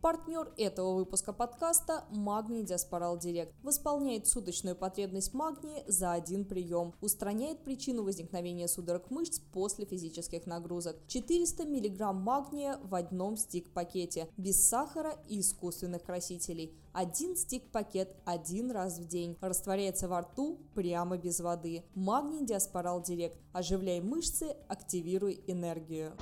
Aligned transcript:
Партнер 0.00 0.52
этого 0.56 0.94
выпуска 0.94 1.32
подкаста– 1.32 2.04
Магний 2.10 2.62
Диаспорал 2.62 3.18
Директ. 3.18 3.52
Восполняет 3.64 4.28
суточную 4.28 4.76
потребность 4.76 5.34
магния 5.34 5.82
за 5.88 6.12
один 6.12 6.44
прием. 6.44 6.94
Устраняет 7.00 7.64
причину 7.64 8.04
возникновения 8.04 8.68
судорог 8.68 9.10
мышц 9.10 9.40
после 9.52 9.86
физических 9.86 10.46
нагрузок. 10.46 10.96
400 11.08 11.64
мг 11.64 12.12
магния 12.12 12.78
в 12.84 12.94
одном 12.94 13.36
стик-пакете. 13.36 14.28
Без 14.36 14.68
сахара 14.68 15.16
и 15.26 15.40
искусственных 15.40 16.04
красителей. 16.04 16.78
Один 16.92 17.36
стик-пакет 17.36 18.14
один 18.24 18.70
раз 18.70 19.00
в 19.00 19.08
день. 19.08 19.36
Растворяется 19.40 20.06
во 20.06 20.20
рту 20.20 20.60
прямо 20.74 21.16
без 21.18 21.40
воды. 21.40 21.82
Магний 21.96 22.46
Диаспорал 22.46 23.02
Директ. 23.02 23.36
Оживляй 23.52 24.00
мышцы, 24.00 24.54
активируй 24.68 25.42
энергию. 25.48 26.16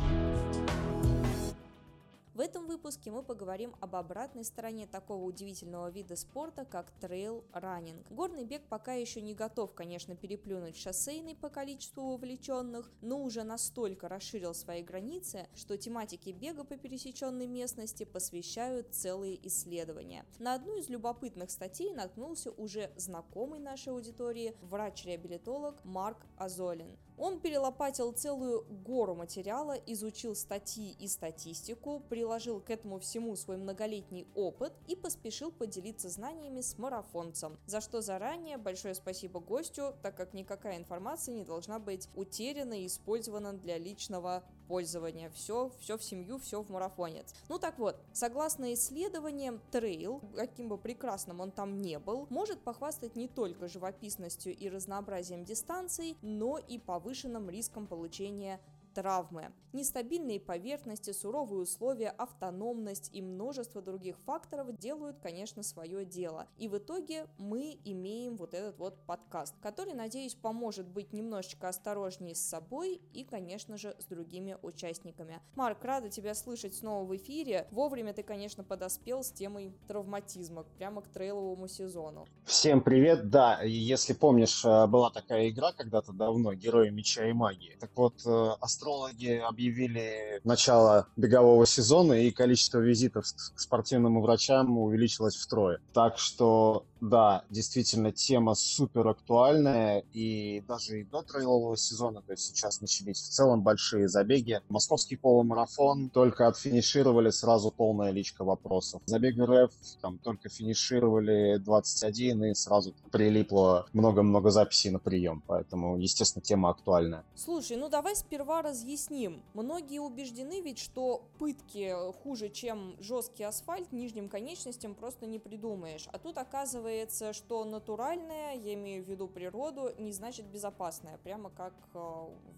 В 2.67 2.69
этом 2.69 2.77
выпуске 2.77 3.11
мы 3.11 3.23
поговорим 3.23 3.75
об 3.81 3.95
обратной 3.97 4.45
стороне 4.45 4.87
такого 4.87 5.25
удивительного 5.25 5.91
вида 5.91 6.17
спорта, 6.17 6.65
как 6.65 6.91
трейл-раннинг. 7.01 8.11
Горный 8.11 8.45
бег 8.45 8.63
пока 8.69 8.95
еще 8.95 9.23
не 9.23 9.35
готов, 9.35 9.75
конечно, 9.75 10.17
переплюнуть 10.17 10.77
шоссейный 10.77 11.35
по 11.37 11.49
количеству 11.49 12.11
вовлеченных, 12.11 12.91
но 13.03 13.23
уже 13.23 13.45
настолько 13.45 14.09
расширил 14.09 14.55
свои 14.55 14.83
границы, 14.83 15.47
что 15.55 15.77
тематике 15.77 16.33
бега 16.33 16.65
по 16.65 16.77
пересеченной 16.77 17.47
местности 17.47 18.05
посвящают 18.05 18.95
целые 18.95 19.39
исследования. 19.47 20.25
На 20.39 20.55
одну 20.55 20.77
из 20.77 20.89
любопытных 20.89 21.51
статей 21.51 21.93
наткнулся 21.93 22.51
уже 22.51 22.91
знакомый 22.97 23.61
нашей 23.61 23.93
аудитории 23.93 24.57
врач-реабилитолог 24.63 25.85
Марк 25.85 26.27
Озолинь. 26.37 26.97
Он 27.19 27.41
перелопатил 27.41 28.13
целую 28.13 28.65
гору 28.85 29.15
материала, 29.15 29.73
изучил 29.87 30.35
статьи 30.35 30.95
и 30.99 31.09
статистику, 31.09 32.01
приложил 32.09 32.61
к 32.61 32.71
этому 32.71 32.99
всему 32.99 33.37
свой 33.37 33.57
многолетний 33.57 34.27
опыт 34.35 34.73
и 34.87 34.95
поспешил 34.95 35.51
поделиться 35.51 36.09
знаниями 36.11 36.61
с 36.61 36.77
марафонцем, 36.79 37.59
за 37.67 37.81
что 37.81 38.03
заранее 38.03 38.59
большое 38.59 38.95
спасибо 38.95 39.41
гостю, 39.41 39.95
так 40.03 40.17
как 40.17 40.35
никакая 40.35 40.77
информация 40.77 41.35
не 41.35 41.45
должна 41.45 41.79
быть 41.79 42.09
утеряна 42.15 42.75
и 42.75 42.87
использована 42.87 43.55
для 43.55 43.79
личного 43.79 44.45
пользования. 44.69 45.31
Все, 45.31 45.71
все 45.81 45.97
в 45.97 46.05
семью, 46.05 46.39
все 46.39 46.63
в 46.63 46.71
марафонец. 46.71 47.35
Ну 47.49 47.59
так 47.59 47.79
вот, 47.79 47.97
согласно 48.13 48.75
исследованиям, 48.75 49.61
трейл, 49.71 50.21
каким 50.35 50.69
бы 50.69 50.77
прекрасным 50.77 51.41
он 51.41 51.51
там 51.51 51.81
не 51.81 51.99
был, 51.99 52.27
может 52.31 52.61
похвастать 52.61 53.17
не 53.17 53.29
только 53.29 53.69
живописностью 53.69 54.55
и 54.55 54.69
разнообразием 54.69 55.45
дистанций, 55.45 56.17
но 56.21 56.59
и 56.59 56.79
повышенным 56.79 57.06
риском 57.51 57.87
получения 57.87 58.61
травмы. 58.97 59.53
Нестабильные 59.75 60.41
поверхности, 60.41 61.13
суровые 61.13 61.61
условия, 61.61 62.09
автономность 62.09 63.11
и 63.13 63.21
множество 63.21 63.83
других 63.83 64.17
факторов 64.25 64.75
делают, 64.79 65.19
конечно, 65.19 65.63
свое 65.63 66.07
дело. 66.07 66.47
И 66.57 66.67
в 66.67 66.79
итоге 66.79 67.27
мы 67.37 67.79
имеем 67.85 68.37
вот 68.37 68.55
этот 68.55 68.79
вот 68.79 68.99
подкаст, 69.05 69.55
который, 69.61 69.93
надеюсь, 69.93 70.35
поможет 70.35 70.89
быть 70.89 71.13
немножечко 71.13 71.69
осторожнее 71.69 72.35
с 72.35 72.41
собой 72.41 73.03
и, 73.13 73.23
конечно 73.25 73.77
же, 73.77 73.95
с 73.99 74.07
другими 74.07 74.57
участниками. 74.63 75.43
Марк, 75.57 75.85
рада 75.85 76.09
тебя 76.09 76.35
слышать 76.35 76.75
снова 76.75 77.05
в 77.05 77.15
эфире. 77.17 77.69
Вовремя 77.71 78.15
ты, 78.15 78.23
конечно, 78.23 78.65
подоспел 78.65 79.23
с 79.23 79.31
темой 79.31 79.75
травматизма, 79.89 80.63
прямо 80.79 81.03
к 81.03 81.09
трейловому 81.09 81.69
сезону. 81.69 82.27
Всем 82.47 82.81
привет, 82.81 83.29
да, 83.29 83.61
если 83.63 84.15
помнишь, 84.15 84.65
э, 84.65 84.87
была 84.87 85.11
такая 85.11 85.51
игра 85.51 85.73
когда-то 85.73 86.15
давно, 86.15 86.55
Герои 86.55 86.89
Меча 86.89 87.27
и 87.29 87.35
Магии. 87.35 87.77
Так 87.79 87.91
вот, 87.95 88.23
э, 88.25 88.53
астрологи 88.87 89.43
объявили 89.45 90.41
начало 90.45 91.09
бегового 91.17 91.67
сезона, 91.67 92.13
и 92.13 92.31
количество 92.31 92.79
визитов 92.79 93.25
к 93.25 93.59
спортивным 93.59 94.21
врачам 94.21 94.79
увеличилось 94.79 95.37
втрое. 95.37 95.79
Так 95.93 96.19
что 96.19 96.85
да, 97.01 97.45
действительно, 97.51 98.11
тема 98.11 98.55
супер 98.55 99.07
актуальная, 99.09 100.05
и 100.13 100.63
даже 100.67 101.01
и 101.01 101.05
до 101.05 101.23
трейлового 101.23 101.77
сезона, 101.77 102.23
то 102.23 102.33
есть 102.33 102.45
сейчас 102.45 102.81
начались 102.81 103.21
в 103.21 103.29
целом 103.31 103.63
большие 103.63 104.09
забеги. 104.09 104.61
Московский 104.69 105.17
полумарафон 105.17 106.09
только 106.09 106.49
отфинишировали, 106.49 107.31
сразу 107.31 107.71
полная 107.71 108.11
личка 108.11 108.45
вопросов. 108.45 109.03
Забег 109.07 109.37
РФ 109.39 109.73
там 110.01 110.19
только 110.19 110.49
финишировали 110.49 111.59
21, 111.59 112.45
и 112.45 112.55
сразу 112.55 112.95
прилипло 113.11 113.87
много-много 113.93 114.51
записей 114.51 114.91
на 114.91 114.99
прием, 114.99 115.43
поэтому, 115.47 115.99
естественно, 115.99 116.43
тема 116.43 116.71
актуальная. 116.71 117.25
Слушай, 117.35 117.77
ну 117.77 117.89
давай 117.89 118.17
сперва 118.17 118.63
разъясним. 118.63 119.43
Многие 119.53 120.01
убеждены 120.01 120.63
ведь, 120.63 120.79
что 120.79 121.23
пытки 121.39 121.95
хуже, 122.23 122.49
чем 122.49 122.97
жесткий 123.01 123.45
асфальт, 123.45 123.93
нижним 123.93 124.29
конечностям 124.29 124.95
просто 124.95 125.27
не 125.27 125.39
придумаешь. 125.39 126.09
А 126.13 126.19
тут 126.19 126.39
оказывается 126.39 126.96
оказывается, 126.97 127.33
что 127.33 127.65
натуральное, 127.65 128.55
я 128.55 128.75
имею 128.75 129.05
в 129.05 129.09
виду 129.09 129.29
природу, 129.29 129.91
не 129.99 130.13
значит 130.13 130.47
безопасное, 130.47 131.19
прямо 131.23 131.51
как 131.51 131.75
э, 131.95 131.99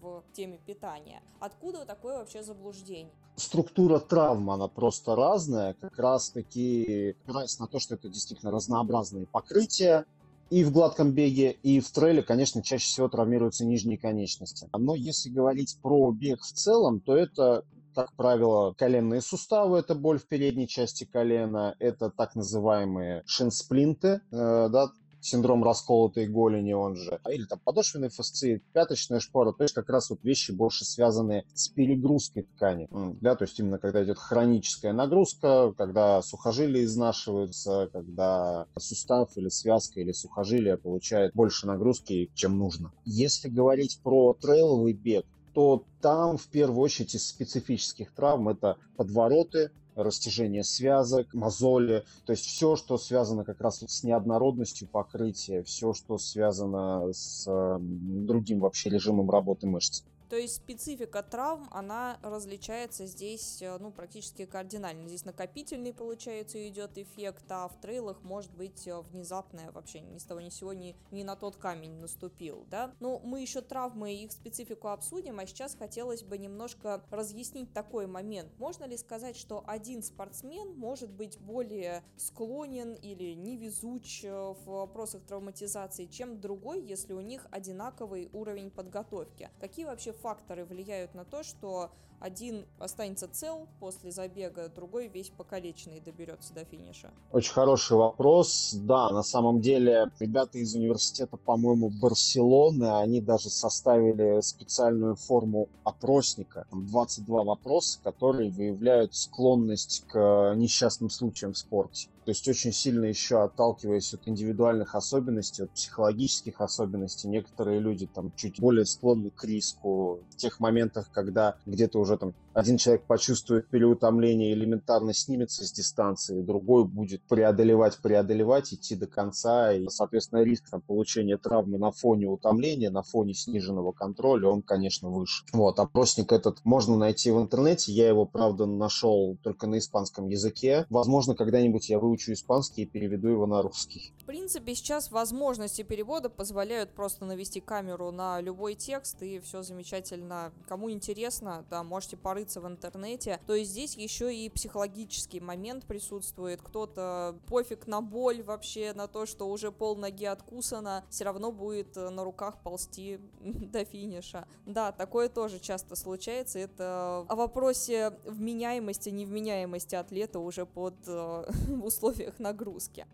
в 0.01 0.23
теме 0.33 0.59
питания. 0.65 1.21
Откуда 1.39 1.85
такое 1.85 2.19
вообще 2.19 2.43
заблуждение? 2.43 3.13
Структура 3.35 3.99
травм, 3.99 4.49
она 4.49 4.67
просто 4.67 5.15
разная, 5.15 5.73
как 5.73 5.97
раз 5.97 6.29
таки 6.29 7.15
опираясь 7.23 7.59
на 7.59 7.67
то, 7.67 7.79
что 7.79 7.95
это 7.95 8.09
действительно 8.09 8.51
разнообразные 8.51 9.27
покрытия, 9.27 10.05
и 10.49 10.63
в 10.63 10.71
гладком 10.71 11.11
беге, 11.11 11.51
и 11.63 11.79
в 11.79 11.91
трейле, 11.91 12.23
конечно, 12.23 12.63
чаще 12.63 12.85
всего 12.85 13.07
травмируются 13.07 13.65
нижние 13.65 13.99
конечности. 13.99 14.67
Но 14.75 14.95
если 14.95 15.29
говорить 15.29 15.77
про 15.81 16.11
бег 16.11 16.41
в 16.41 16.51
целом, 16.51 17.01
то 17.01 17.15
это 17.15 17.63
как 17.99 18.13
правило, 18.13 18.73
коленные 18.77 19.19
суставы, 19.19 19.79
это 19.79 19.93
боль 19.93 20.19
в 20.19 20.27
передней 20.27 20.69
части 20.69 21.03
колена, 21.03 21.75
это 21.79 22.09
так 22.09 22.33
называемые 22.33 23.23
шинсплинты, 23.25 24.21
э, 24.31 24.69
да, 24.69 24.91
синдром 25.19 25.65
расколотой 25.65 26.27
голени, 26.27 26.71
он 26.71 26.95
же, 26.95 27.19
или 27.29 27.43
там 27.43 27.59
подошвенный 27.59 28.07
фасцит, 28.07 28.63
пяточная 28.71 29.19
шпора, 29.19 29.51
то 29.51 29.63
есть 29.63 29.75
как 29.75 29.89
раз 29.89 30.09
вот 30.09 30.23
вещи 30.23 30.51
больше 30.51 30.85
связанные 30.85 31.43
с 31.53 31.67
перегрузкой 31.67 32.43
ткани, 32.43 32.87
да, 33.19 33.35
то 33.35 33.43
есть 33.43 33.59
именно 33.59 33.79
когда 33.79 34.01
идет 34.01 34.17
хроническая 34.17 34.93
нагрузка, 34.93 35.73
когда 35.77 36.21
сухожилия 36.21 36.85
изнашиваются, 36.85 37.89
когда 37.91 38.65
сустав 38.77 39.35
или 39.35 39.49
связка 39.49 39.99
или 39.99 40.13
сухожилие 40.13 40.77
получает 40.77 41.33
больше 41.33 41.67
нагрузки, 41.67 42.31
чем 42.33 42.57
нужно. 42.57 42.93
Если 43.03 43.49
говорить 43.49 43.99
про 44.01 44.37
трейловый 44.39 44.93
бег, 44.93 45.25
то 45.53 45.83
там 46.01 46.37
в 46.37 46.47
первую 46.47 46.81
очередь 46.81 47.15
из 47.15 47.27
специфических 47.27 48.11
травм 48.13 48.49
это 48.49 48.77
подвороты, 48.97 49.71
растяжение 49.95 50.63
связок, 50.63 51.33
мозоли, 51.33 52.03
то 52.25 52.31
есть 52.31 52.45
все, 52.45 52.75
что 52.75 52.97
связано 52.97 53.43
как 53.43 53.59
раз 53.61 53.83
с 53.85 54.03
неоднородностью 54.03 54.87
покрытия, 54.87 55.63
все, 55.63 55.93
что 55.93 56.17
связано 56.17 57.11
с 57.11 57.47
другим 57.79 58.59
вообще 58.59 58.89
режимом 58.89 59.29
работы 59.29 59.67
мышц. 59.67 60.03
То 60.29 60.35
есть 60.35 60.57
специфика 60.57 61.23
травм, 61.23 61.67
она 61.71 62.19
различается 62.21 63.07
здесь, 63.07 63.63
э, 63.63 63.77
ну, 63.79 63.91
практически 63.91 64.45
кардинально. 64.45 65.07
Здесь 65.07 65.25
накопительный, 65.25 65.91
получается, 65.91 66.67
идет 66.67 66.99
эффект, 66.99 67.45
а 67.49 67.67
в 67.67 67.81
трейлах 67.81 68.21
может 68.21 68.51
быть 68.51 68.87
э, 68.87 69.01
внезапное 69.01 69.71
вообще 69.71 70.01
ни 70.01 70.19
с 70.19 70.25
того 70.25 70.39
ни 70.39 70.49
сего 70.49 70.71
ни, 70.73 70.95
ни 71.09 71.23
на 71.23 71.35
тот 71.35 71.55
камень 71.55 71.99
наступил, 71.99 72.67
да. 72.69 72.93
Ну, 72.99 73.19
мы 73.23 73.41
еще 73.41 73.61
травмы 73.61 74.13
и 74.13 74.25
их 74.25 74.31
специфику 74.31 74.89
обсудим, 74.89 75.39
а 75.39 75.47
сейчас 75.47 75.73
хотелось 75.73 76.21
бы 76.21 76.37
немножко 76.37 77.03
разъяснить 77.09 77.73
такой 77.73 78.05
момент. 78.05 78.51
Можно 78.59 78.83
ли 78.85 78.97
сказать, 78.97 79.35
что 79.35 79.63
один 79.65 80.03
спортсмен 80.03 80.75
может 80.77 81.09
быть 81.09 81.39
более 81.39 82.03
склонен 82.17 82.93
или 82.93 83.33
невезуч 83.33 84.23
э, 84.23 84.31
в 84.31 84.65
вопросах 84.65 85.23
травматизации, 85.23 86.05
чем 86.05 86.39
другой, 86.39 86.83
если 86.83 87.13
у 87.13 87.21
них 87.21 87.47
одинаковый 87.49 88.29
уровень 88.31 88.69
подготовки? 88.69 89.49
Какие 89.59 89.85
вообще 89.85 90.13
факторы 90.21 90.65
влияют 90.65 91.13
на 91.13 91.25
то, 91.25 91.43
что 91.43 91.91
один 92.19 92.65
останется 92.79 93.27
цел 93.27 93.67
после 93.79 94.11
забега, 94.11 94.69
другой 94.69 95.07
весь 95.07 95.29
покалеченный 95.29 95.99
доберется 95.99 96.53
до 96.53 96.65
финиша? 96.65 97.11
Очень 97.31 97.53
хороший 97.53 97.97
вопрос. 97.97 98.73
Да, 98.73 99.09
на 99.09 99.23
самом 99.23 99.61
деле 99.61 100.11
ребята 100.19 100.57
из 100.57 100.75
университета, 100.75 101.37
по-моему, 101.37 101.89
Барселоны, 101.89 102.99
они 102.99 103.21
даже 103.21 103.49
составили 103.49 104.41
специальную 104.41 105.15
форму 105.15 105.69
опросника. 105.83 106.65
Там 106.69 106.85
22 106.87 107.43
вопроса, 107.43 107.99
которые 108.03 108.51
выявляют 108.51 109.15
склонность 109.15 110.05
к 110.07 110.53
несчастным 110.55 111.09
случаям 111.09 111.53
в 111.53 111.57
спорте. 111.57 112.09
То 112.29 112.31
есть 112.31 112.47
очень 112.47 112.71
сильно 112.71 113.05
еще 113.05 113.41
отталкиваясь 113.41 114.13
от 114.13 114.27
индивидуальных 114.27 114.93
особенностей, 114.93 115.63
от 115.63 115.71
психологических 115.71 116.61
особенностей, 116.61 117.27
некоторые 117.27 117.79
люди 117.79 118.05
там 118.05 118.31
чуть 118.35 118.59
более 118.59 118.85
склонны 118.85 119.31
к 119.31 119.43
риску 119.45 120.19
в 120.29 120.35
тех 120.35 120.59
моментах, 120.59 121.09
когда 121.11 121.55
где-то 121.65 121.99
уже 121.99 122.08
там 122.17 122.33
один 122.53 122.77
человек 122.77 123.03
почувствует 123.03 123.67
переутомление, 123.69 124.53
элементарно 124.53 125.13
снимется 125.13 125.65
с 125.65 125.71
дистанции, 125.71 126.41
другой 126.41 126.85
будет 126.85 127.21
преодолевать, 127.23 127.97
преодолевать, 127.97 128.73
идти 128.73 128.95
до 128.95 129.07
конца, 129.07 129.73
и, 129.73 129.87
соответственно, 129.87 130.43
риск 130.43 130.69
там, 130.69 130.81
получения 130.81 131.37
травмы 131.37 131.77
на 131.77 131.91
фоне 131.91 132.27
утомления, 132.27 132.89
на 132.89 133.03
фоне 133.03 133.33
сниженного 133.33 133.91
контроля, 133.91 134.47
он, 134.47 134.61
конечно, 134.61 135.09
выше. 135.09 135.45
Вот, 135.53 135.79
опросник 135.79 136.31
этот 136.31 136.59
можно 136.65 136.97
найти 136.97 137.31
в 137.31 137.39
интернете, 137.39 137.91
я 137.91 138.09
его, 138.09 138.25
правда, 138.25 138.65
нашел 138.65 139.37
только 139.43 139.67
на 139.67 139.77
испанском 139.77 140.27
языке. 140.27 140.85
Возможно, 140.89 141.35
когда-нибудь 141.35 141.89
я 141.89 141.99
выучу 141.99 142.33
испанский 142.33 142.83
и 142.83 142.85
переведу 142.85 143.29
его 143.29 143.45
на 143.45 143.61
русский. 143.61 144.13
В 144.21 144.25
принципе, 144.25 144.75
сейчас 144.75 145.11
возможности 145.11 145.83
перевода 145.83 146.29
позволяют 146.29 146.91
просто 146.91 147.25
навести 147.25 147.61
камеру 147.61 148.11
на 148.11 148.41
любой 148.41 148.75
текст, 148.75 149.21
и 149.21 149.39
все 149.39 149.61
замечательно. 149.63 150.51
Кому 150.67 150.91
интересно, 150.91 151.65
да, 151.69 151.83
можете 151.99 152.15
порыться 152.15 152.61
в 152.61 152.67
интернете. 152.67 153.41
То 153.45 153.53
есть 153.53 153.71
здесь 153.71 153.97
еще 153.97 154.33
и 154.33 154.49
психологический 154.49 155.41
момент 155.41 155.85
присутствует. 155.85 156.61
Кто-то 156.61 157.37
пофиг 157.47 157.87
на 157.87 157.99
боль 157.99 158.41
вообще, 158.41 158.93
на 158.93 159.09
то, 159.09 159.25
что 159.25 159.49
уже 159.49 159.69
пол 159.69 159.97
ноги 159.97 160.23
откусано, 160.23 161.03
все 161.09 161.25
равно 161.25 161.51
будет 161.51 161.97
э, 161.97 162.09
на 162.09 162.23
руках 162.23 162.63
ползти 162.63 163.19
до 163.41 163.83
финиша. 163.83 164.47
Да, 164.65 164.93
такое 164.93 165.27
тоже 165.27 165.59
часто 165.59 165.97
случается. 165.97 166.57
Это 166.59 167.25
о 167.27 167.35
вопросе 167.35 168.17
вменяемости, 168.23 169.09
невменяемости 169.09 169.95
атлета 169.95 170.39
уже 170.39 170.65
под 170.65 170.95
э, 171.05 171.45
в 171.67 171.83
условиях 171.83 172.39
нагрузки. 172.39 173.07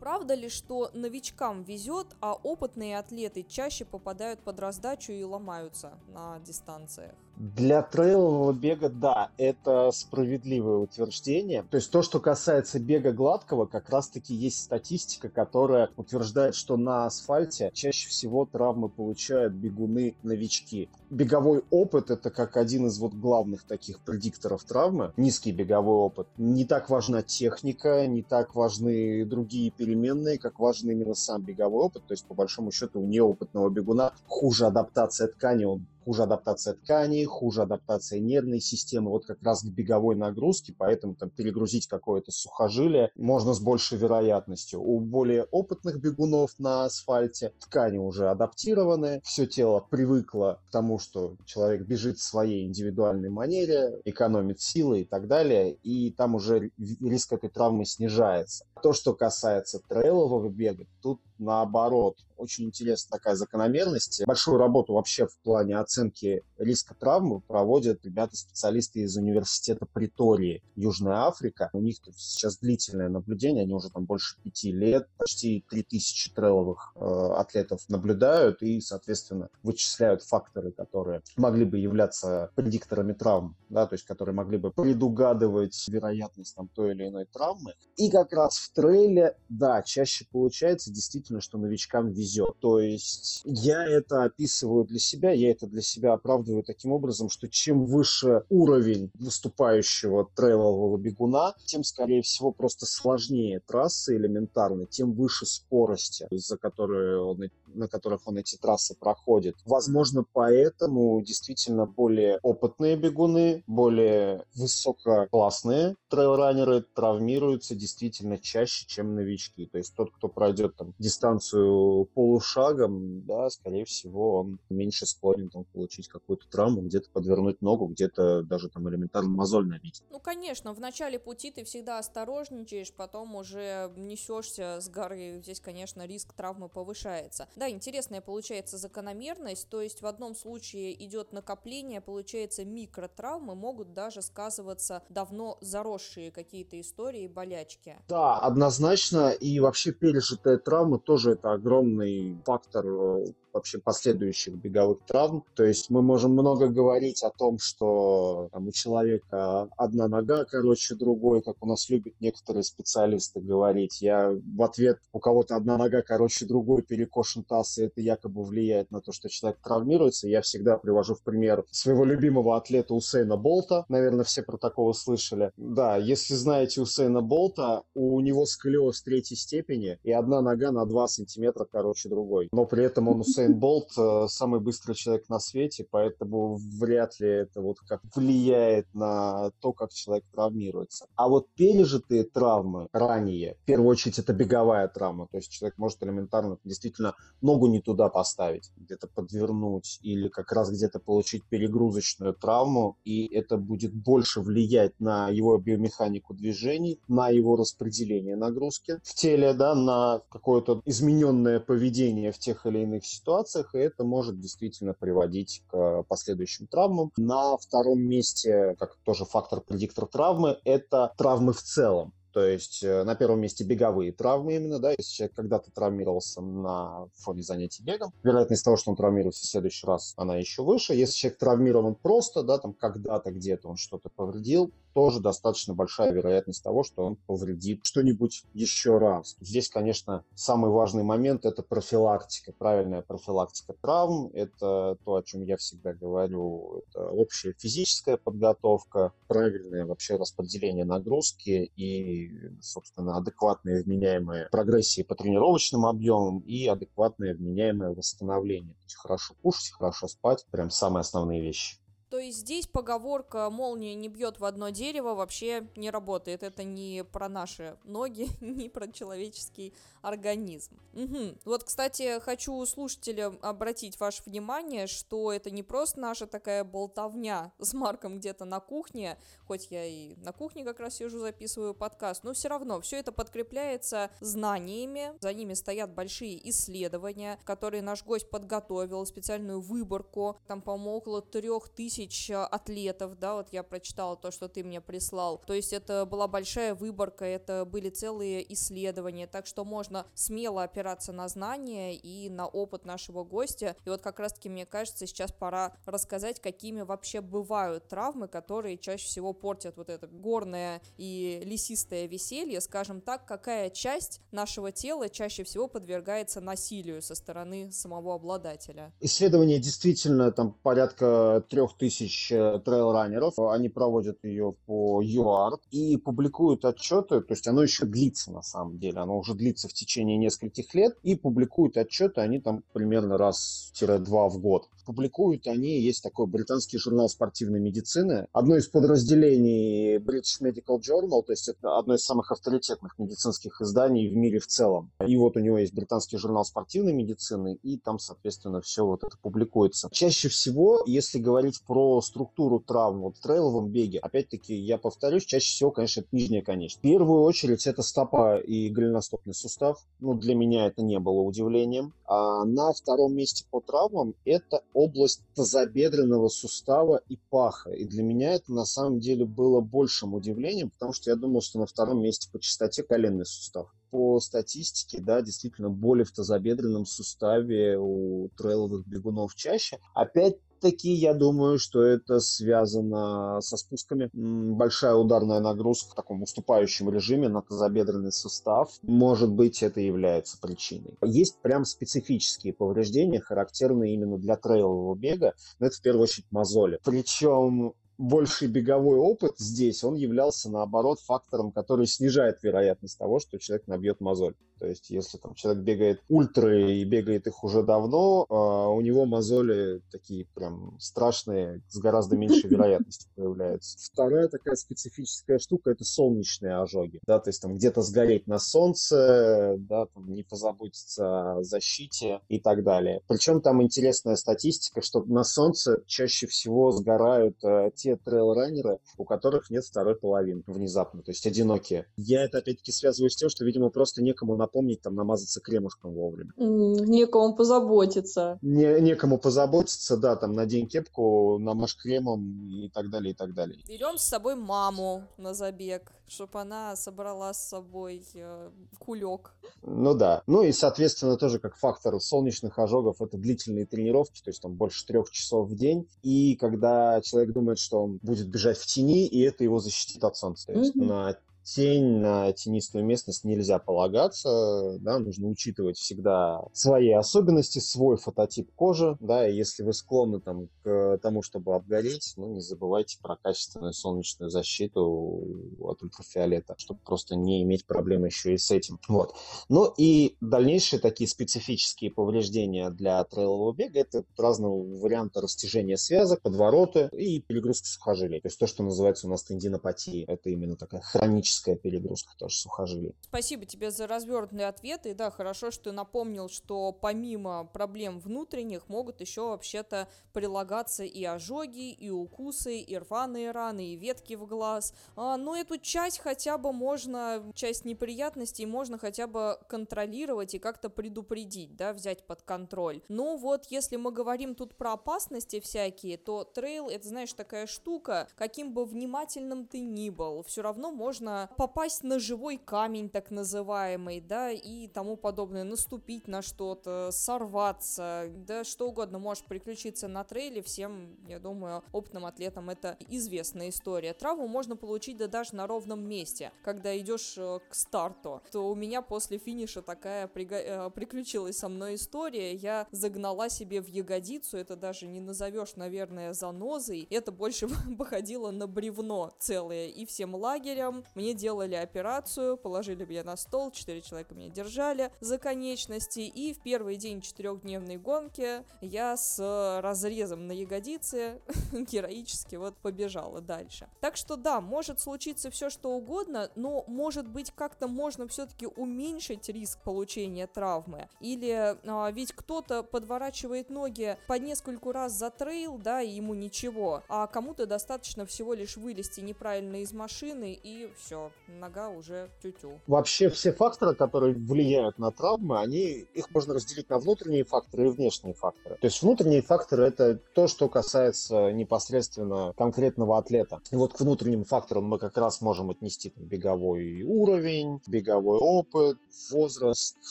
Правда 0.00 0.34
ли, 0.34 0.48
что 0.48 0.90
новичкам 0.94 1.62
везет, 1.62 2.08
а 2.20 2.34
опытные 2.34 2.98
атлеты 2.98 3.44
чаще 3.44 3.84
попадают 3.84 4.40
под 4.40 4.58
раздачу 4.58 5.12
и 5.12 5.22
ломаются 5.22 5.92
на 6.08 6.40
дистанциях? 6.40 7.14
Для 7.38 7.82
трейлового 7.82 8.52
бега, 8.52 8.88
да, 8.88 9.30
это 9.38 9.92
справедливое 9.92 10.78
утверждение. 10.78 11.64
То 11.70 11.76
есть 11.76 11.92
то, 11.92 12.02
что 12.02 12.18
касается 12.18 12.80
бега 12.80 13.12
гладкого, 13.12 13.66
как 13.66 13.90
раз-таки 13.90 14.34
есть 14.34 14.60
статистика, 14.64 15.28
которая 15.28 15.90
утверждает, 15.96 16.56
что 16.56 16.76
на 16.76 17.06
асфальте 17.06 17.70
чаще 17.74 18.08
всего 18.08 18.44
травмы 18.44 18.88
получают 18.88 19.52
бегуны-новички. 19.52 20.88
Беговой 21.10 21.62
опыт— 21.70 22.10
это 22.12 22.30
как 22.30 22.56
один 22.56 22.88
из 22.88 22.98
вот 22.98 23.14
главных 23.14 23.62
таких 23.62 24.00
предикторов 24.00 24.64
травмы. 24.64 25.12
Низкий 25.16 25.52
беговой 25.52 25.98
опыт. 25.98 26.26
Не 26.38 26.64
так 26.64 26.90
важна 26.90 27.22
техника, 27.22 28.04
не 28.08 28.22
так 28.22 28.56
важны 28.56 29.24
другие 29.24 29.70
переменные, 29.70 30.38
как 30.38 30.58
важен 30.58 30.90
именно 30.90 31.14
сам 31.14 31.42
беговой 31.42 31.84
опыт. 31.84 32.02
То 32.08 32.14
есть, 32.14 32.26
по 32.26 32.34
большому 32.34 32.72
счету, 32.72 33.00
у 33.00 33.06
неопытного 33.06 33.70
бегуна 33.70 34.12
хуже 34.26 34.66
адаптация 34.66 35.28
ткани, 35.28 35.64
он 35.64 35.86
хуже 36.08 36.22
адаптация 36.22 36.72
тканей, 36.72 37.26
хуже 37.26 37.60
адаптация 37.60 38.18
нервной 38.18 38.60
системы, 38.60 39.10
вот 39.10 39.26
как 39.26 39.42
раз 39.42 39.62
к 39.62 39.66
беговой 39.66 40.16
нагрузке, 40.16 40.74
поэтому 40.76 41.14
там 41.14 41.28
перегрузить 41.28 41.86
какое-то 41.86 42.32
сухожилие 42.32 43.10
можно 43.14 43.52
с 43.52 43.60
большей 43.60 43.98
вероятностью. 43.98 44.80
У 44.80 45.00
более 45.00 45.44
опытных 45.50 46.00
бегунов 46.00 46.58
на 46.58 46.86
асфальте 46.86 47.52
ткани 47.60 47.98
уже 47.98 48.30
адаптированы, 48.30 49.20
все 49.22 49.44
тело 49.44 49.80
привыкло 49.80 50.62
к 50.68 50.70
тому, 50.72 50.98
что 50.98 51.36
человек 51.44 51.82
бежит 51.82 52.16
в 52.16 52.22
своей 52.22 52.66
индивидуальной 52.66 53.28
манере, 53.28 54.00
экономит 54.06 54.62
силы 54.62 55.00
и 55.00 55.04
так 55.04 55.28
далее, 55.28 55.74
и 55.82 56.10
там 56.10 56.36
уже 56.36 56.70
риск 56.78 57.34
этой 57.34 57.50
травмы 57.50 57.84
снижается. 57.84 58.64
То, 58.82 58.94
что 58.94 59.12
касается 59.12 59.80
трейлового 59.86 60.48
бега, 60.48 60.86
тут 61.02 61.20
наоборот. 61.38 62.16
Очень 62.38 62.66
интересная 62.66 63.18
такая 63.18 63.34
закономерность. 63.34 64.22
Большую 64.24 64.58
работу 64.58 64.94
вообще 64.94 65.26
в 65.26 65.36
плане 65.42 65.76
оценки 65.76 66.44
риска 66.56 66.94
травмы 66.94 67.40
проводят 67.40 68.04
ребята-специалисты 68.04 69.00
из 69.00 69.16
университета 69.16 69.86
Притории, 69.86 70.62
Южная 70.76 71.26
Африка. 71.26 71.68
У 71.72 71.80
них 71.80 71.96
сейчас 72.16 72.58
длительное 72.58 73.08
наблюдение, 73.08 73.64
они 73.64 73.74
уже 73.74 73.90
там 73.90 74.04
больше 74.04 74.40
пяти 74.42 74.70
лет, 74.70 75.08
почти 75.18 75.64
3000 75.68 76.32
трейловых 76.34 76.92
э, 76.94 77.00
атлетов 77.00 77.80
наблюдают 77.88 78.62
и, 78.62 78.80
соответственно, 78.80 79.48
вычисляют 79.64 80.22
факторы, 80.22 80.70
которые 80.70 81.22
могли 81.36 81.64
бы 81.64 81.78
являться 81.78 82.52
предикторами 82.54 83.14
травм, 83.14 83.56
да, 83.68 83.86
то 83.86 83.94
есть 83.94 84.04
которые 84.04 84.34
могли 84.34 84.58
бы 84.58 84.70
предугадывать 84.70 85.86
вероятность 85.88 86.54
там, 86.54 86.68
той 86.68 86.92
или 86.92 87.08
иной 87.08 87.26
травмы. 87.26 87.74
И 87.96 88.10
как 88.10 88.32
раз 88.32 88.58
в 88.58 88.72
трейле, 88.72 89.36
да, 89.48 89.82
чаще 89.82 90.24
получается 90.30 90.92
действительно 90.92 91.40
что 91.40 91.58
новичкам 91.58 92.12
везет. 92.12 92.27
То 92.60 92.80
есть 92.80 93.42
я 93.44 93.84
это 93.84 94.24
описываю 94.24 94.84
для 94.84 94.98
себя, 94.98 95.32
я 95.32 95.50
это 95.50 95.66
для 95.66 95.82
себя 95.82 96.12
оправдываю 96.12 96.62
таким 96.62 96.92
образом, 96.92 97.30
что 97.30 97.48
чем 97.48 97.84
выше 97.84 98.42
уровень 98.48 99.10
выступающего 99.14 100.28
трейлового 100.34 100.96
бегуна, 100.96 101.54
тем, 101.64 101.84
скорее 101.84 102.22
всего, 102.22 102.52
просто 102.52 102.86
сложнее 102.86 103.60
трассы 103.66 104.16
элементарно, 104.16 104.86
тем 104.86 105.12
выше 105.12 105.46
скорости, 105.46 106.26
за 106.30 106.56
которые 106.56 107.20
он, 107.20 107.50
на 107.74 107.88
которых 107.88 108.26
он 108.26 108.38
эти 108.38 108.56
трассы 108.56 108.94
проходит. 108.94 109.56
Возможно, 109.64 110.24
поэтому 110.32 111.20
действительно 111.22 111.86
более 111.86 112.38
опытные 112.42 112.96
бегуны, 112.96 113.62
более 113.66 114.44
высококлассные 114.54 115.96
трейлранеры 116.08 116.84
травмируются 116.94 117.74
действительно 117.74 118.38
чаще, 118.38 118.86
чем 118.86 119.14
новички. 119.14 119.66
То 119.66 119.78
есть 119.78 119.94
тот, 119.94 120.10
кто 120.12 120.28
пройдет 120.28 120.76
там 120.76 120.94
дистанцию 120.98 122.08
полушагом, 122.18 123.24
да, 123.26 123.48
скорее 123.48 123.84
всего, 123.84 124.40
он 124.40 124.58
меньше 124.70 125.06
склонен 125.06 125.50
там, 125.50 125.64
получить 125.72 126.08
какую-то 126.08 126.48
травму, 126.50 126.82
где-то 126.82 127.08
подвернуть 127.12 127.62
ногу, 127.62 127.86
где-то 127.86 128.42
даже 128.42 128.68
там 128.68 128.88
элементарно 128.90 129.28
мозоль 129.28 129.68
набить. 129.68 130.02
Ну, 130.10 130.18
конечно, 130.18 130.74
в 130.74 130.80
начале 130.80 131.20
пути 131.20 131.52
ты 131.52 131.62
всегда 131.62 132.00
осторожничаешь, 132.00 132.92
потом 132.92 133.36
уже 133.36 133.92
несешься 133.94 134.80
с 134.80 134.88
горы, 134.88 135.38
здесь, 135.40 135.60
конечно, 135.60 136.04
риск 136.08 136.32
травмы 136.32 136.68
повышается. 136.68 137.46
Да, 137.54 137.70
интересная 137.70 138.20
получается 138.20 138.78
закономерность, 138.78 139.68
то 139.68 139.80
есть 139.80 140.02
в 140.02 140.06
одном 140.06 140.34
случае 140.34 141.00
идет 141.06 141.32
накопление, 141.32 142.00
получается 142.00 142.64
микротравмы 142.64 143.54
могут 143.54 143.92
даже 143.92 144.22
сказываться 144.22 145.04
давно 145.08 145.56
заросшие 145.60 146.32
какие-то 146.32 146.80
истории, 146.80 147.28
болячки. 147.28 147.96
Да, 148.08 148.40
однозначно, 148.40 149.30
и 149.30 149.60
вообще 149.60 149.92
пережитая 149.92 150.58
травма 150.58 150.98
тоже 150.98 151.34
это 151.34 151.52
огромный 151.52 152.07
фактор 152.44 152.86
э, 152.86 153.24
вообще 153.58 153.78
последующих 153.78 154.54
беговых 154.54 154.98
травм. 155.06 155.44
То 155.54 155.64
есть 155.64 155.90
мы 155.90 156.00
можем 156.00 156.32
много 156.32 156.68
говорить 156.68 157.22
о 157.24 157.30
том, 157.30 157.58
что 157.58 158.48
там, 158.52 158.68
у 158.68 158.72
человека 158.72 159.68
одна 159.76 160.06
нога 160.08 160.44
короче 160.44 160.94
другой, 160.94 161.42
как 161.42 161.56
у 161.60 161.66
нас 161.66 161.88
любят 161.88 162.14
некоторые 162.20 162.62
специалисты 162.62 163.40
говорить. 163.40 164.00
Я 164.00 164.30
в 164.30 164.62
ответ, 164.62 164.98
у 165.12 165.18
кого-то 165.18 165.56
одна 165.56 165.76
нога 165.76 166.02
короче 166.02 166.46
другой, 166.46 166.82
перекошен 166.82 167.42
таз, 167.42 167.78
и 167.78 167.84
это 167.84 168.00
якобы 168.00 168.44
влияет 168.44 168.90
на 168.92 169.00
то, 169.00 169.12
что 169.12 169.28
человек 169.28 169.58
травмируется. 169.62 170.28
Я 170.28 170.42
всегда 170.42 170.78
привожу 170.78 171.14
в 171.16 171.22
пример 171.22 171.64
своего 171.70 172.04
любимого 172.04 172.56
атлета 172.56 172.94
Усейна 172.94 173.36
Болта. 173.36 173.84
Наверное, 173.88 174.24
все 174.24 174.42
про 174.42 174.56
такого 174.56 174.92
слышали. 174.92 175.50
Да, 175.56 175.96
если 175.96 176.34
знаете 176.34 176.80
Усейна 176.80 177.22
Болта, 177.22 177.82
у 177.94 178.20
него 178.20 178.46
сколиоз 178.46 179.02
третьей 179.02 179.36
степени, 179.36 179.98
и 180.04 180.12
одна 180.12 180.40
нога 180.42 180.70
на 180.70 180.86
2 180.86 181.08
сантиметра 181.08 181.66
короче 181.70 181.97
другой. 182.06 182.48
Но 182.52 182.66
при 182.66 182.84
этом 182.84 183.08
он 183.08 183.20
Усейн 183.20 183.54
Болт 183.54 183.90
э, 183.98 184.26
самый 184.28 184.60
быстрый 184.60 184.94
человек 184.94 185.28
на 185.28 185.38
свете, 185.38 185.86
поэтому 185.90 186.58
вряд 186.78 187.18
ли 187.20 187.28
это 187.28 187.60
вот 187.60 187.78
как 187.80 188.00
влияет 188.14 188.86
на 188.94 189.50
то, 189.60 189.72
как 189.72 189.92
человек 189.92 190.24
травмируется. 190.32 191.06
А 191.16 191.28
вот 191.28 191.48
пережитые 191.54 192.24
травмы 192.24 192.88
ранее, 192.92 193.56
в 193.62 193.64
первую 193.64 193.88
очередь 193.88 194.18
это 194.18 194.32
беговая 194.32 194.88
травма, 194.88 195.26
то 195.30 195.38
есть 195.38 195.50
человек 195.50 195.78
может 195.78 196.02
элементарно 196.02 196.58
действительно 196.64 197.14
ногу 197.40 197.66
не 197.68 197.80
туда 197.80 198.08
поставить, 198.08 198.70
где-то 198.76 199.08
подвернуть 199.08 199.98
или 200.02 200.28
как 200.28 200.52
раз 200.52 200.70
где-то 200.70 201.00
получить 201.00 201.44
перегрузочную 201.48 202.34
травму, 202.34 202.96
и 203.04 203.26
это 203.34 203.56
будет 203.56 203.94
больше 203.94 204.40
влиять 204.40 204.98
на 205.00 205.28
его 205.28 205.56
биомеханику 205.58 206.34
движений, 206.34 207.00
на 207.08 207.28
его 207.30 207.56
распределение 207.56 208.36
нагрузки 208.36 209.00
в 209.02 209.14
теле, 209.14 209.52
да, 209.54 209.74
на 209.74 210.20
какое-то 210.30 210.82
измененное 210.84 211.60
поведение 211.60 211.87
в 211.88 212.38
тех 212.38 212.66
или 212.66 212.80
иных 212.80 213.06
ситуациях, 213.06 213.74
и 213.74 213.78
это 213.78 214.04
может 214.04 214.40
действительно 214.40 214.94
приводить 214.94 215.62
к 215.70 216.04
последующим 216.08 216.66
травмам. 216.66 217.12
На 217.16 217.56
втором 217.56 218.00
месте, 218.00 218.76
как 218.78 218.96
тоже 219.04 219.24
фактор 219.24 219.60
предиктор 219.60 220.06
травмы, 220.06 220.58
это 220.64 221.12
травмы 221.16 221.52
в 221.52 221.62
целом. 221.62 222.12
То 222.32 222.44
есть 222.44 222.84
э, 222.84 223.04
на 223.04 223.14
первом 223.14 223.40
месте 223.40 223.64
беговые 223.64 224.12
травмы 224.12 224.56
именно, 224.56 224.78
да, 224.78 224.90
если 224.90 225.12
человек 225.12 225.34
когда-то 225.34 225.70
травмировался 225.72 226.40
на 226.40 227.08
фоне 227.14 227.42
занятий 227.42 227.82
бегом, 227.82 228.12
вероятность 228.22 228.64
того, 228.64 228.76
что 228.76 228.90
он 228.90 228.96
травмируется 228.96 229.44
в 229.44 229.48
следующий 229.48 229.86
раз, 229.86 230.14
она 230.16 230.36
еще 230.36 230.62
выше. 230.62 230.94
Если 230.94 231.16
человек 231.16 231.38
травмирован 231.38 231.94
просто, 231.94 232.42
да, 232.42 232.58
там 232.58 232.74
когда-то 232.74 233.32
где-то 233.32 233.68
он 233.68 233.76
что-то 233.76 234.10
повредил, 234.10 234.72
тоже 234.98 235.20
достаточно 235.20 235.74
большая 235.74 236.12
вероятность 236.12 236.64
того, 236.64 236.82
что 236.82 237.04
он 237.04 237.14
повредит 237.14 237.86
что-нибудь 237.86 238.42
еще 238.52 238.98
раз. 238.98 239.36
Здесь, 239.38 239.68
конечно, 239.68 240.24
самый 240.34 240.72
важный 240.72 241.04
момент– 241.04 241.44
это 241.44 241.62
профилактика, 241.62 242.52
правильная 242.58 243.02
профилактика 243.02 243.74
травм. 243.80 244.28
Это 244.32 244.98
то, 245.04 245.14
о 245.14 245.22
чем 245.22 245.42
я 245.44 245.56
всегда 245.56 245.94
говорю. 245.94 246.82
Это 246.88 247.10
общая 247.10 247.54
физическая 247.56 248.16
подготовка, 248.16 249.12
правильное 249.28 249.86
вообще 249.86 250.16
распределение 250.16 250.84
нагрузки 250.84 251.70
и, 251.76 252.32
собственно, 252.60 253.18
адекватные 253.18 253.84
вменяемые 253.84 254.48
прогрессии 254.50 255.02
по 255.02 255.14
тренировочным 255.14 255.86
объемам 255.86 256.40
и 256.40 256.66
адекватное 256.66 257.36
вменяемое 257.36 257.94
восстановление. 257.94 258.74
То 258.74 258.84
есть 258.86 258.96
хорошо 258.96 259.34
кушать, 259.42 259.70
хорошо 259.70 260.08
спать, 260.08 260.44
прям 260.50 260.70
самые 260.70 261.02
основные 261.02 261.40
вещи. 261.40 261.76
То 262.10 262.18
есть 262.18 262.38
здесь 262.38 262.66
поговорка 262.66 263.50
«молния 263.50 263.94
не 263.94 264.08
бьет 264.08 264.40
в 264.40 264.44
одно 264.44 264.70
дерево» 264.70 265.14
вообще 265.14 265.68
не 265.76 265.90
работает. 265.90 266.42
Это 266.42 266.64
не 266.64 267.04
про 267.04 267.28
наши 267.28 267.76
ноги, 267.84 268.28
не 268.40 268.68
про 268.68 268.88
человеческий 268.88 269.74
организм. 270.00 270.80
Угу. 270.94 271.38
Вот, 271.44 271.64
кстати, 271.64 272.18
хочу 272.20 272.64
слушателям 272.64 273.38
обратить 273.42 274.00
ваше 274.00 274.22
внимание, 274.24 274.86
что 274.86 275.32
это 275.32 275.50
не 275.50 275.62
просто 275.62 276.00
наша 276.00 276.26
такая 276.26 276.64
болтовня 276.64 277.52
с 277.58 277.74
Марком 277.74 278.18
где-то 278.18 278.44
на 278.46 278.60
кухне, 278.60 279.18
хоть 279.46 279.70
я 279.70 279.84
и 279.84 280.16
на 280.16 280.32
кухне 280.32 280.64
как 280.64 280.80
раз 280.80 280.96
сижу, 280.96 281.20
записываю 281.20 281.74
подкаст, 281.74 282.24
но 282.24 282.32
все 282.32 282.48
равно 282.48 282.80
все 282.80 282.96
это 282.96 283.12
подкрепляется 283.12 284.10
знаниями, 284.20 285.12
за 285.20 285.34
ними 285.34 285.54
стоят 285.54 285.92
большие 285.92 286.48
исследования, 286.48 287.38
которые 287.44 287.82
наш 287.82 288.02
гость 288.04 288.30
подготовил, 288.30 289.04
специальную 289.04 289.60
выборку, 289.60 290.38
там, 290.46 290.62
по-моему, 290.62 290.96
около 290.96 291.20
трех 291.20 291.68
тысяч 291.68 291.97
тысяч 291.98 292.30
э, 292.30 292.36
атлетов, 292.36 293.18
да, 293.18 293.34
вот 293.34 293.48
я 293.52 293.62
прочитала 293.62 294.16
то, 294.16 294.30
что 294.30 294.48
ты 294.48 294.62
мне 294.62 294.80
прислал. 294.80 295.42
То 295.46 295.52
есть 295.52 295.72
это 295.72 296.06
была 296.06 296.28
большая 296.28 296.74
выборка, 296.74 297.24
это 297.24 297.64
были 297.64 297.90
целые 297.90 298.52
исследования, 298.52 299.26
так 299.26 299.46
что 299.46 299.64
можно 299.64 300.06
смело 300.14 300.62
опираться 300.62 301.12
на 301.12 301.28
знания 301.28 301.96
и 301.96 302.30
на 302.30 302.46
опыт 302.46 302.84
нашего 302.84 303.24
гостя. 303.24 303.76
И 303.84 303.90
вот 303.90 304.00
как 304.00 304.20
раз-таки, 304.20 304.48
мне 304.48 304.64
кажется, 304.64 305.06
сейчас 305.06 305.32
пора 305.32 305.76
рассказать, 305.86 306.40
какими 306.40 306.82
вообще 306.82 307.20
бывают 307.20 307.88
травмы, 307.88 308.28
которые 308.28 308.78
чаще 308.78 309.06
всего 309.06 309.32
портят 309.32 309.76
вот 309.76 309.90
это 309.90 310.06
горное 310.06 310.80
и 310.96 311.42
лесистое 311.44 312.06
веселье, 312.06 312.60
скажем 312.60 313.00
так, 313.00 313.26
какая 313.26 313.70
часть 313.70 314.20
нашего 314.30 314.70
тела 314.70 315.08
чаще 315.08 315.42
всего 315.42 315.66
подвергается 315.66 316.40
насилию 316.40 317.02
со 317.02 317.16
стороны 317.16 317.72
самого 317.72 318.14
обладателя. 318.14 318.92
Исследование 319.00 319.58
действительно 319.58 320.30
там 320.30 320.52
порядка 320.52 321.44
трех 321.48 321.76
тысяч 321.76 321.87
тысяч 321.88 322.30
э, 322.30 322.60
трейл-раннеров. 322.64 323.38
Они 323.50 323.68
проводят 323.70 324.18
ее 324.22 324.54
по 324.66 325.02
UART 325.02 325.60
и 325.70 325.96
публикуют 325.96 326.64
отчеты, 326.64 327.22
то 327.22 327.32
есть 327.32 327.48
оно 327.48 327.62
еще 327.62 327.86
длится 327.86 328.30
на 328.30 328.42
самом 328.42 328.78
деле, 328.78 328.98
оно 328.98 329.18
уже 329.18 329.34
длится 329.34 329.68
в 329.68 329.72
течение 329.72 330.18
нескольких 330.18 330.74
лет, 330.74 330.96
и 331.02 331.14
публикуют 331.14 331.76
отчеты 331.78 332.20
они 332.20 332.40
там 332.40 332.62
примерно 332.72 333.16
раз-два 333.16 334.28
в 334.28 334.38
год. 334.38 334.68
Публикуют 334.84 335.46
они, 335.46 335.80
есть 335.80 336.02
такой 336.02 336.26
британский 336.26 336.78
журнал 336.78 337.08
спортивной 337.08 337.60
медицины, 337.60 338.26
одно 338.32 338.56
из 338.56 338.68
подразделений 338.68 339.96
British 339.96 340.42
Medical 340.42 340.78
Journal, 340.80 341.22
то 341.22 341.32
есть 341.32 341.48
это 341.48 341.78
одно 341.78 341.94
из 341.94 342.04
самых 342.04 342.32
авторитетных 342.32 342.98
медицинских 342.98 343.60
изданий 343.60 344.08
в 344.08 344.16
мире 344.16 344.40
в 344.40 344.46
целом. 344.46 344.90
И 345.06 345.16
вот 345.16 345.36
у 345.36 345.40
него 345.40 345.58
есть 345.58 345.74
британский 345.74 346.18
журнал 346.18 346.44
спортивной 346.44 346.92
медицины, 346.92 347.58
и 347.62 347.78
там, 347.78 347.98
соответственно, 347.98 348.60
все 348.60 348.84
вот 348.84 349.04
это 349.04 349.16
публикуется. 349.22 349.88
Чаще 349.92 350.28
всего, 350.28 350.82
если 350.86 351.18
говорить 351.18 351.62
про 351.66 351.77
структуру 352.00 352.60
травм 352.60 353.00
вот 353.00 353.16
в 353.16 353.20
трейловом 353.20 353.68
беге, 353.70 353.98
опять-таки, 353.98 354.54
я 354.54 354.78
повторюсь, 354.78 355.24
чаще 355.24 355.46
всего, 355.46 355.70
конечно, 355.70 356.04
нижняя 356.12 356.42
конечность. 356.42 356.78
В 356.78 356.82
первую 356.82 357.22
очередь 357.22 357.66
это 357.66 357.82
стопа 357.82 358.38
и 358.38 358.68
голеностопный 358.68 359.34
сустав. 359.34 359.84
Ну, 360.00 360.14
для 360.14 360.34
меня 360.34 360.66
это 360.66 360.82
не 360.82 360.98
было 360.98 361.20
удивлением. 361.20 361.92
А 362.06 362.44
на 362.44 362.72
втором 362.72 363.14
месте 363.14 363.44
по 363.50 363.60
травмам 363.60 364.14
это 364.24 364.62
область 364.72 365.22
тазобедренного 365.34 366.28
сустава 366.28 367.00
и 367.08 367.18
паха. 367.30 367.70
И 367.70 367.84
для 367.84 368.02
меня 368.02 368.34
это 368.34 368.52
на 368.52 368.64
самом 368.64 369.00
деле 369.00 369.24
было 369.24 369.60
большим 369.60 370.14
удивлением, 370.14 370.70
потому 370.70 370.92
что 370.92 371.10
я 371.10 371.16
думал, 371.16 371.42
что 371.42 371.58
на 371.58 371.66
втором 371.66 372.02
месте 372.02 372.28
по 372.32 372.38
частоте 372.38 372.82
коленный 372.82 373.26
сустав 373.26 373.72
по 373.90 374.20
статистике, 374.20 375.00
да, 375.00 375.22
действительно, 375.22 375.70
боли 375.70 376.02
в 376.02 376.12
тазобедренном 376.12 376.86
суставе 376.86 377.78
у 377.78 378.28
трейловых 378.36 378.86
бегунов 378.86 379.34
чаще. 379.34 379.78
Опять 379.94 380.36
таки 380.60 380.90
я 380.90 381.14
думаю, 381.14 381.58
что 381.58 381.82
это 381.82 382.20
связано 382.20 383.40
со 383.40 383.56
спусками. 383.56 384.10
Большая 384.12 384.94
ударная 384.94 385.40
нагрузка 385.40 385.92
в 385.92 385.94
таком 385.94 386.22
уступающем 386.22 386.90
режиме 386.90 387.28
на 387.28 387.42
тазобедренный 387.42 388.12
сустав. 388.12 388.70
Может 388.82 389.30
быть, 389.30 389.62
это 389.62 389.80
является 389.80 390.38
причиной. 390.40 390.96
Есть 391.02 391.38
прям 391.40 391.64
специфические 391.64 392.52
повреждения, 392.52 393.20
характерные 393.20 393.94
именно 393.94 394.18
для 394.18 394.36
трейлового 394.36 394.94
бега. 394.94 395.34
Но 395.58 395.66
это 395.66 395.76
в 395.76 395.82
первую 395.82 396.04
очередь 396.04 396.26
мозоли. 396.30 396.78
Причем 396.84 397.74
больший 397.98 398.48
беговой 398.48 398.98
опыт 398.98 399.38
здесь, 399.38 399.84
он 399.84 399.94
являлся, 399.94 400.48
наоборот, 400.50 401.00
фактором, 401.00 401.50
который 401.50 401.86
снижает 401.86 402.42
вероятность 402.42 402.98
того, 402.98 403.18
что 403.18 403.38
человек 403.38 403.66
набьет 403.66 404.00
мозоль. 404.00 404.34
То 404.58 404.66
есть, 404.66 404.90
если 404.90 405.18
там 405.18 405.34
человек 405.34 405.62
бегает 405.62 406.02
ультры 406.08 406.72
и 406.72 406.84
бегает 406.84 407.26
их 407.26 407.44
уже 407.44 407.62
давно, 407.62 408.26
э, 408.28 408.34
у 408.34 408.80
него 408.80 409.06
мозоли 409.06 409.82
такие 409.90 410.26
прям 410.34 410.76
страшные, 410.80 411.62
с 411.68 411.78
гораздо 411.78 412.16
меньшей 412.16 412.48
вероятностью 412.50 413.08
появляются. 413.14 413.78
Вторая 413.92 414.28
такая 414.28 414.56
специфическая 414.56 415.38
штука– 415.38 415.70
это 415.72 415.84
солнечные 415.84 416.56
ожоги. 416.56 417.00
Да, 417.06 417.18
то 417.20 417.28
есть 417.28 417.40
там 417.40 417.54
где-то 417.56 417.82
сгореть 417.82 418.26
на 418.26 418.38
солнце, 418.38 419.56
да, 419.58 419.86
там 419.86 420.12
не 420.12 420.22
позаботиться 420.22 421.36
о 421.38 421.42
защите 421.42 422.20
и 422.28 422.40
так 422.40 422.64
далее. 422.64 423.00
Причем 423.06 423.40
там 423.40 423.62
интересная 423.62 424.16
статистика, 424.16 424.82
что 424.82 425.02
на 425.04 425.24
солнце 425.24 425.82
чаще 425.86 426.26
всего 426.26 426.72
сгорают 426.72 427.36
э, 427.44 427.70
те 427.74 427.96
трейл-раннеры, 427.96 428.78
у 428.96 429.04
которых 429.04 429.50
нет 429.50 429.64
второй 429.64 429.96
половины 429.96 430.42
внезапно, 430.46 431.02
то 431.02 431.10
есть 431.10 431.26
одинокие. 431.26 431.86
Я 431.96 432.24
это 432.24 432.38
опять-таки 432.38 432.72
связываю 432.72 433.10
с 433.10 433.16
тем, 433.16 433.28
что, 433.28 433.44
видимо, 433.44 433.70
просто 433.70 434.02
некому 434.02 434.36
на 434.36 434.47
напомнить, 434.48 434.80
там, 434.80 434.94
намазаться 434.94 435.40
кремушком 435.40 435.94
вовремя. 435.94 436.32
Некому 436.36 437.34
позаботиться. 437.34 438.38
Не, 438.42 438.80
некому 438.80 439.18
позаботиться, 439.18 439.96
да, 439.96 440.16
там, 440.16 440.32
надень 440.32 440.66
кепку, 440.66 441.38
намажь 441.38 441.76
кремом 441.76 442.48
и 442.48 442.68
так 442.70 442.90
далее, 442.90 443.12
и 443.12 443.14
так 443.14 443.34
далее. 443.34 443.60
Берем 443.68 443.98
с 443.98 444.04
собой 444.04 444.34
маму 444.34 445.04
на 445.18 445.34
забег, 445.34 445.92
чтобы 446.06 446.40
она 446.40 446.76
собрала 446.76 447.34
с 447.34 447.48
собой 447.48 448.02
э, 448.14 448.50
кулек. 448.78 449.34
Ну 449.62 449.94
да. 449.94 450.22
Ну 450.26 450.42
и, 450.42 450.52
соответственно, 450.52 451.16
тоже 451.16 451.38
как 451.38 451.56
фактор 451.56 452.00
солнечных 452.00 452.58
ожогов 452.58 453.02
это 453.02 453.18
длительные 453.18 453.66
тренировки, 453.66 454.22
то 454.22 454.30
есть 454.30 454.40
там 454.40 454.54
больше 454.54 454.86
трех 454.86 455.10
часов 455.10 455.48
в 455.48 455.56
день. 455.56 455.88
И 456.02 456.36
когда 456.36 457.00
человек 457.02 457.34
думает, 457.34 457.58
что 457.58 457.84
он 457.84 457.98
будет 458.02 458.28
бежать 458.28 458.58
в 458.58 458.66
тени, 458.66 459.06
и 459.06 459.20
это 459.20 459.44
его 459.44 459.58
защитит 459.58 460.02
от 460.02 460.16
солнца. 460.16 460.46
То 460.46 460.58
есть 460.58 460.74
mm-hmm. 460.76 460.84
на 460.84 461.18
тень, 461.54 461.98
на 461.98 462.32
тенистую 462.32 462.84
местность 462.84 463.24
нельзя 463.24 463.58
полагаться, 463.58 464.78
да, 464.80 464.98
нужно 464.98 465.28
учитывать 465.28 465.78
всегда 465.78 466.42
свои 466.52 466.90
особенности, 466.90 467.58
свой 467.58 467.96
фототип 467.96 468.52
кожи, 468.54 468.96
да, 469.00 469.28
и 469.28 469.34
если 469.34 469.62
вы 469.62 469.72
склонны 469.72 470.20
там 470.20 470.48
к 470.62 470.98
тому, 471.02 471.22
чтобы 471.22 471.54
обгореть, 471.54 472.14
ну, 472.16 472.34
не 472.34 472.40
забывайте 472.40 472.98
про 473.02 473.16
качественную 473.16 473.72
солнечную 473.72 474.30
защиту 474.30 475.56
от 475.60 475.82
ультрафиолета, 475.82 476.54
чтобы 476.58 476.80
просто 476.84 477.16
не 477.16 477.42
иметь 477.42 477.66
проблем 477.66 478.04
еще 478.04 478.34
и 478.34 478.38
с 478.38 478.50
этим. 478.50 478.78
Вот. 478.88 479.14
Ну 479.48 479.72
и 479.76 480.16
дальнейшие 480.20 480.80
такие 480.80 481.08
специфические 481.08 481.90
повреждения 481.90 482.70
для 482.70 483.02
трейлового 483.04 483.52
бега 483.52 483.80
это 483.80 484.04
разного 484.16 484.62
варианта 484.80 485.20
растяжения 485.20 485.76
связок, 485.76 486.20
подвороты 486.22 486.88
и 486.92 487.20
перегрузка 487.20 487.66
сухожилий. 487.66 488.20
То 488.20 488.28
есть 488.28 488.38
то, 488.38 488.46
что 488.46 488.62
называется 488.62 489.06
у 489.06 489.10
нас 489.10 489.24
тендинопатией. 489.24 490.04
Это 490.04 490.30
именно 490.30 490.56
такая 490.56 490.80
хроническая 490.80 491.37
хроническая 491.38 491.56
перегрузка 491.56 492.12
тоже 492.18 492.36
сухожилий. 492.36 492.94
Спасибо 493.02 493.46
тебе 493.46 493.70
за 493.70 493.86
развернутые 493.86 494.46
ответы. 494.46 494.90
И 494.90 494.94
да, 494.94 495.10
хорошо, 495.10 495.50
что 495.50 495.64
ты 495.64 495.72
напомнил, 495.72 496.28
что 496.28 496.72
помимо 496.72 497.44
проблем 497.44 498.00
внутренних 498.00 498.68
могут 498.68 499.00
еще 499.00 499.22
вообще-то 499.22 499.88
прилагаться 500.12 500.84
и 500.84 501.04
ожоги, 501.04 501.72
и 501.72 501.90
укусы, 501.90 502.58
и 502.58 502.76
рваные 502.76 503.30
раны, 503.30 503.72
и 503.72 503.76
ветки 503.76 504.14
в 504.14 504.26
глаз. 504.26 504.74
А, 504.96 505.16
но 505.16 505.36
эту 505.36 505.58
часть 505.58 505.98
хотя 505.98 506.38
бы 506.38 506.52
можно, 506.52 507.32
часть 507.34 507.64
неприятностей 507.64 508.46
можно 508.46 508.78
хотя 508.78 509.06
бы 509.06 509.38
контролировать 509.48 510.34
и 510.34 510.38
как-то 510.38 510.70
предупредить, 510.70 511.56
да, 511.56 511.72
взять 511.72 512.06
под 512.06 512.22
контроль. 512.22 512.82
Но 512.88 513.16
вот 513.16 513.46
если 513.50 513.76
мы 513.76 513.92
говорим 513.92 514.34
тут 514.34 514.56
про 514.56 514.72
опасности 514.72 515.40
всякие, 515.40 515.96
то 515.98 516.24
трейл 516.24 516.68
это, 516.68 516.88
знаешь, 516.88 517.12
такая 517.12 517.46
штука, 517.46 518.08
каким 518.16 518.52
бы 518.52 518.64
внимательным 518.64 519.46
ты 519.46 519.60
ни 519.60 519.90
был, 519.90 520.22
все 520.22 520.42
равно 520.42 520.70
можно 520.70 521.27
попасть 521.36 521.82
на 521.84 521.98
живой 521.98 522.38
камень, 522.38 522.88
так 522.88 523.10
называемый, 523.10 524.00
да, 524.00 524.30
и 524.30 524.68
тому 524.68 524.96
подобное, 524.96 525.44
наступить 525.44 526.08
на 526.08 526.22
что-то, 526.22 526.90
сорваться, 526.92 528.06
да, 528.26 528.44
что 528.44 528.68
угодно 528.68 528.98
может 528.98 529.24
приключиться 529.24 529.88
на 529.88 530.04
трейле, 530.04 530.42
всем, 530.42 530.96
я 531.06 531.18
думаю, 531.18 531.62
опытным 531.72 532.06
атлетам 532.06 532.50
это 532.50 532.76
известная 532.88 533.48
история. 533.50 533.92
Травму 533.94 534.28
можно 534.28 534.56
получить 534.56 534.96
да 534.96 535.06
даже 535.06 535.34
на 535.34 535.46
ровном 535.46 535.80
месте, 535.80 536.32
когда 536.42 536.76
идешь 536.78 537.14
э, 537.16 537.38
к 537.48 537.54
старту. 537.54 538.22
То 538.30 538.50
у 538.50 538.54
меня 538.54 538.82
после 538.82 539.18
финиша 539.18 539.62
такая 539.62 540.06
приго... 540.08 540.36
Э, 540.36 540.70
приключилась 540.70 541.38
со 541.38 541.48
мной 541.48 541.74
история, 541.74 542.34
я 542.34 542.66
загнала 542.70 543.28
себе 543.28 543.60
в 543.60 543.68
ягодицу, 543.68 544.36
это 544.36 544.56
даже 544.56 544.86
не 544.86 545.00
назовешь, 545.00 545.56
наверное, 545.56 546.12
занозой, 546.12 546.86
это 546.90 547.12
больше 547.12 547.48
походило 547.78 548.30
на 548.30 548.46
бревно 548.46 549.12
целое, 549.18 549.68
и 549.68 549.86
всем 549.86 550.14
лагерям 550.14 550.84
мне 550.94 551.14
делали 551.18 551.54
операцию, 551.54 552.38
положили 552.38 552.86
меня 552.86 553.04
на 553.04 553.16
стол, 553.16 553.50
четыре 553.50 553.82
человека 553.82 554.14
меня 554.14 554.30
держали 554.30 554.90
за 555.00 555.18
конечности, 555.18 556.00
и 556.00 556.32
в 556.32 556.42
первый 556.42 556.76
день 556.76 557.02
четырехдневной 557.02 557.76
гонки 557.76 558.44
я 558.62 558.96
с 558.96 559.60
разрезом 559.62 560.26
на 560.26 560.32
ягодице 560.32 561.20
героически 561.52 562.36
вот 562.36 562.56
побежала 562.56 563.20
дальше. 563.20 563.68
Так 563.80 563.96
что 563.96 564.16
да, 564.16 564.40
может 564.40 564.80
случиться 564.80 565.30
все 565.30 565.50
что 565.50 565.72
угодно, 565.72 566.30
но 566.36 566.64
может 566.66 567.08
быть 567.08 567.32
как-то 567.34 567.68
можно 567.68 568.08
все-таки 568.08 568.46
уменьшить 568.46 569.28
риск 569.28 569.58
получения 569.62 570.26
травмы. 570.26 570.88
Или 571.00 571.56
а, 571.66 571.90
ведь 571.90 572.12
кто-то 572.12 572.62
подворачивает 572.62 573.50
ноги 573.50 573.96
по 574.06 574.14
нескольку 574.14 574.72
раз 574.72 574.92
за 574.92 575.10
трейл, 575.10 575.58
да, 575.58 575.82
и 575.82 575.90
ему 575.90 576.14
ничего, 576.14 576.82
а 576.88 577.06
кому-то 577.06 577.46
достаточно 577.46 578.06
всего 578.06 578.34
лишь 578.34 578.56
вылезти 578.56 579.00
неправильно 579.00 579.62
из 579.62 579.72
машины 579.72 580.38
и 580.40 580.70
все, 580.78 580.97
нога 581.28 581.68
уже 581.68 582.10
тю-тю. 582.22 582.60
Вообще 582.66 583.08
все 583.08 583.32
факторы, 583.32 583.74
которые 583.74 584.14
влияют 584.14 584.78
на 584.78 584.90
травмы, 584.90 585.40
они, 585.40 585.86
их 585.94 586.10
можно 586.10 586.34
разделить 586.34 586.68
на 586.70 586.78
внутренние 586.78 587.24
факторы 587.24 587.66
и 587.66 587.70
внешние 587.70 588.14
факторы. 588.14 588.56
То 588.56 588.66
есть 588.66 588.82
внутренние 588.82 589.22
факторы 589.22 589.66
это 589.66 589.98
то, 590.14 590.26
что 590.26 590.48
касается 590.48 591.32
непосредственно 591.32 592.32
конкретного 592.36 592.98
атлета. 592.98 593.40
И 593.50 593.56
вот 593.56 593.74
к 593.74 593.80
внутренним 593.80 594.24
факторам 594.24 594.64
мы 594.64 594.78
как 594.78 594.96
раз 594.96 595.20
можем 595.20 595.50
отнести 595.50 595.90
там, 595.90 596.04
беговой 596.04 596.82
уровень, 596.82 597.60
беговой 597.66 598.18
опыт, 598.18 598.78
возраст, 599.10 599.76